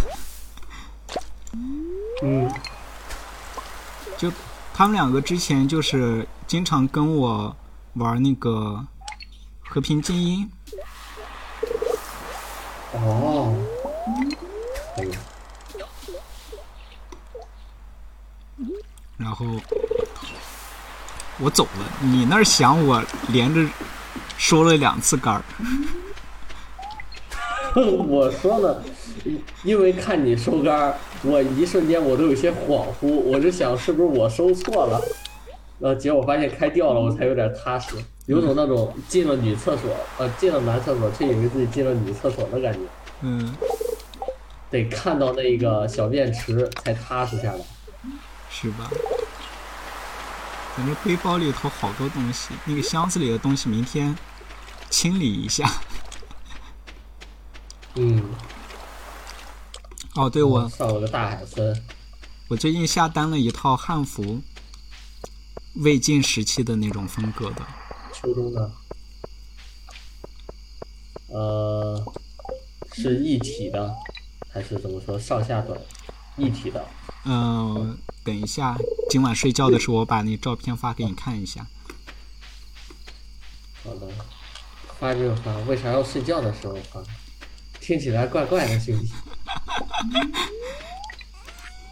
[2.21, 2.51] 嗯，
[4.17, 4.29] 就
[4.73, 7.55] 他们两个之前就是经常跟我
[7.93, 8.85] 玩那个
[9.61, 10.51] 和平精英，
[12.91, 13.55] 哦，
[19.15, 19.45] 然后
[21.39, 23.65] 我走了，你那儿想我连着
[24.37, 25.41] 收了两次杆儿，
[28.07, 28.83] 我说呢，
[29.63, 35.01] 因为看你收杆儿，我一瞬间我都有些恍惚，我就想是不是我收错了，
[35.79, 37.95] 呃，结果发现开掉了，我才有点踏实，
[38.25, 42.79] 有种那种进了女厕所，呃，进了男厕所却以为自己进了女厕所的感觉，
[43.21, 43.53] 嗯，
[44.69, 47.59] 得看到那个小便池才踏实下来。
[48.53, 48.89] 是吧？
[50.77, 54.15] 咱这背包里头好多东西，那个箱子里的东西明天
[54.89, 55.69] 清理一下。
[57.95, 58.23] 嗯，
[60.15, 61.83] 哦，对我上了个大海参，
[62.47, 64.41] 我最近下单了一套汉服，
[65.75, 67.67] 魏晋时期的那种风格的，
[68.13, 68.71] 初中的，
[71.27, 72.01] 呃，
[72.93, 73.93] 是一体的，
[74.53, 75.77] 还是怎么说上下短？
[76.37, 76.83] 一体的。
[77.25, 78.77] 嗯、等一下，
[79.09, 81.67] 今晚睡觉的时候我把那照片发给你看一下。
[83.83, 84.07] 好的，
[84.99, 87.01] 发就发，为啥要睡觉的时候发？
[87.79, 89.11] 听起来怪怪的，兄弟。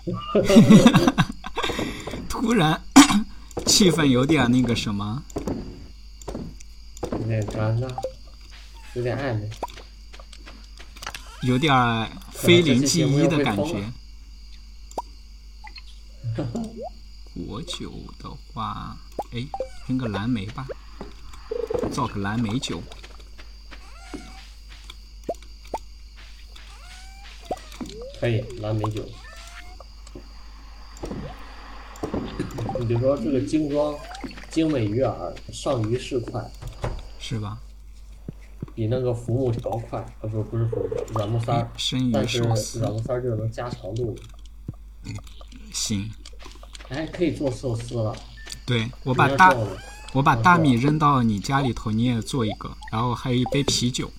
[2.30, 2.80] 突然
[3.66, 5.24] 气氛有点那个什么，
[7.12, 7.90] 有点尴尬，
[8.94, 9.50] 有点暧昧。
[11.42, 13.92] 有点儿非零即一的感觉。
[17.48, 18.98] 果酒的话，
[19.32, 19.46] 哎，
[19.88, 20.68] 扔个蓝莓吧，
[21.92, 22.82] 造个蓝莓酒。
[28.20, 29.06] 可以，蓝莓酒。
[32.80, 33.96] 你比如说这个精装、
[34.50, 36.44] 精美鱼饵上鱼是快，
[37.20, 37.58] 是吧？
[38.76, 41.70] 比那个浮木条快，啊不不是浮木条，软木塞
[42.12, 44.16] 但是软木塞儿就能加长度。
[45.04, 45.16] 嗯
[45.72, 46.12] 行，
[46.90, 48.16] 哎，可以做寿司了。
[48.66, 49.56] 对我把大
[50.14, 54.12] 我把大米扔到你家里头，你也做一个，然后还有一杯啤酒，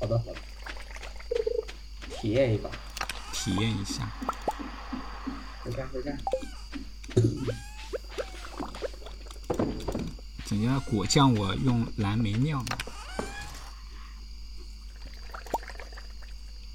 [0.00, 0.36] 好的好的，
[2.10, 2.70] 体验一把。
[3.32, 4.10] 体验一下。
[5.64, 6.12] 回家回家。
[10.50, 12.78] 人家果酱我用蓝莓酿的，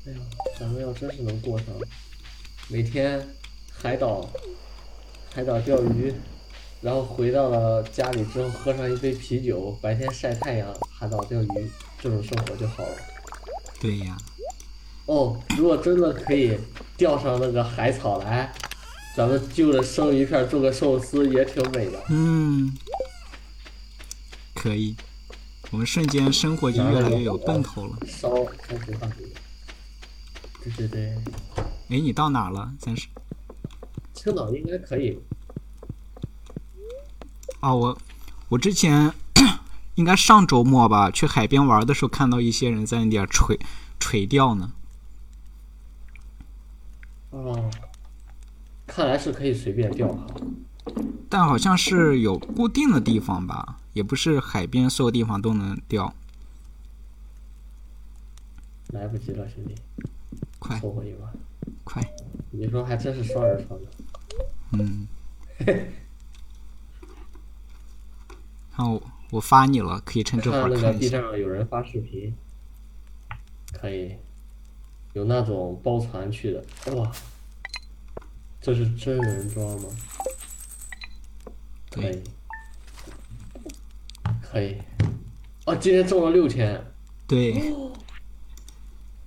[0.05, 0.19] 哎呀，
[0.59, 1.67] 咱们要真是能过上，
[2.67, 3.27] 每天
[3.71, 4.29] 海岛
[5.33, 6.13] 海岛钓鱼，
[6.79, 11.47] 然后回到了家里之后喝上一杯啤酒，白天晒太阳，海岛钓鱼，
[11.99, 12.95] 这种生活就好了。
[13.81, 14.15] 对呀，
[15.07, 16.55] 哦，如果真的可以
[16.95, 18.53] 钓上那个海草来，
[19.17, 21.99] 咱们就着生鱼片做个寿司也挺美的。
[22.09, 22.71] 嗯，
[24.53, 24.95] 可以，
[25.71, 27.97] 我们瞬间生活就越来越有奔头了。
[28.05, 29.33] 烧开始放鱼。
[30.63, 31.17] 对对对，
[31.89, 32.71] 哎，你到哪了？
[32.79, 33.07] 咱是
[34.13, 35.19] 青岛应该可以。
[37.59, 37.97] 啊，我
[38.49, 39.13] 我之前
[39.95, 43.59] 应该上周末吧，去海边玩的时候，看到一些人在那点儿垂
[43.99, 44.71] 垂钓呢。
[47.31, 47.69] 哦，
[48.85, 50.27] 看来是可以随便钓哈。
[51.29, 56.13] 但好像是有固定的地方吧，也不是海边所有地方都能钓。
[58.89, 59.73] 来不及了，兄弟，
[60.59, 60.79] 快。
[61.83, 62.03] 快，
[62.51, 63.87] 你说还真是双人床的。
[64.73, 65.07] 嗯。
[68.75, 71.17] 看我我发你了，可以趁这会看那个儿看一 B 下。
[71.17, 72.35] 站上有人发视频，
[73.71, 74.17] 可以，
[75.13, 76.65] 有那种包船去的，
[76.95, 77.11] 哇，
[78.59, 79.89] 这是真人装吗？
[81.91, 82.23] 可对以，
[84.41, 84.77] 可以，
[85.65, 86.83] 哦，今天中了六千，
[87.27, 87.71] 对，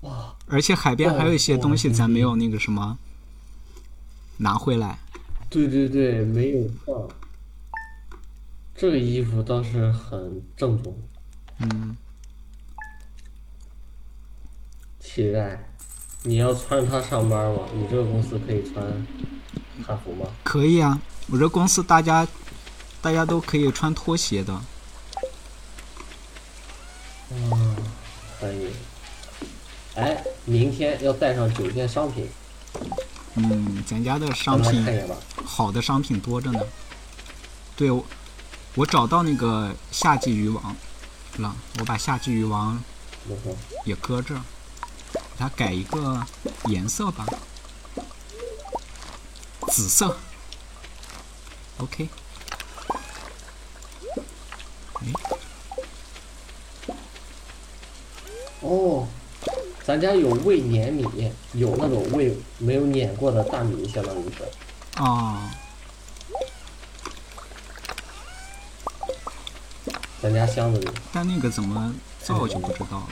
[0.00, 2.98] 哇，而且海边还有一些东西咱没有那个什么
[4.38, 4.98] 拿回来。
[5.48, 7.08] 对对对，没有放，
[8.74, 10.94] 这个衣服倒是很正宗，
[11.60, 11.96] 嗯，
[14.98, 15.72] 期待。
[16.22, 17.62] 你要穿它上班吗？
[17.74, 18.84] 你这个公司可以穿
[19.86, 20.26] 汉服吗？
[20.42, 22.26] 可以啊，我这公司大家
[23.00, 24.60] 大家都可以穿拖鞋的。
[27.30, 27.76] 嗯，
[28.40, 28.70] 可以。
[29.94, 32.28] 哎，明天要带上九件商品，
[33.36, 35.08] 嗯，咱家的商品。
[35.44, 36.60] 好的商品多着呢。
[37.76, 38.04] 对，我
[38.74, 40.74] 我找到那个夏季渔网
[41.36, 42.82] 了，我把夏季渔网，
[43.84, 44.40] 也搁这儿，
[45.12, 46.26] 给它改一个
[46.66, 47.26] 颜色吧，
[49.68, 50.16] 紫色。
[51.78, 52.08] OK。
[54.94, 55.12] 哎，
[58.60, 59.06] 哦，
[59.86, 65.00] 咱家有未碾米，有那种未没有碾过的大米，相当于是。
[65.00, 65.54] 啊，
[70.20, 73.08] 咱家箱子里，但那个怎么造就不知道了。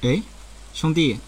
[0.00, 0.22] 哎，
[0.72, 1.20] 兄弟，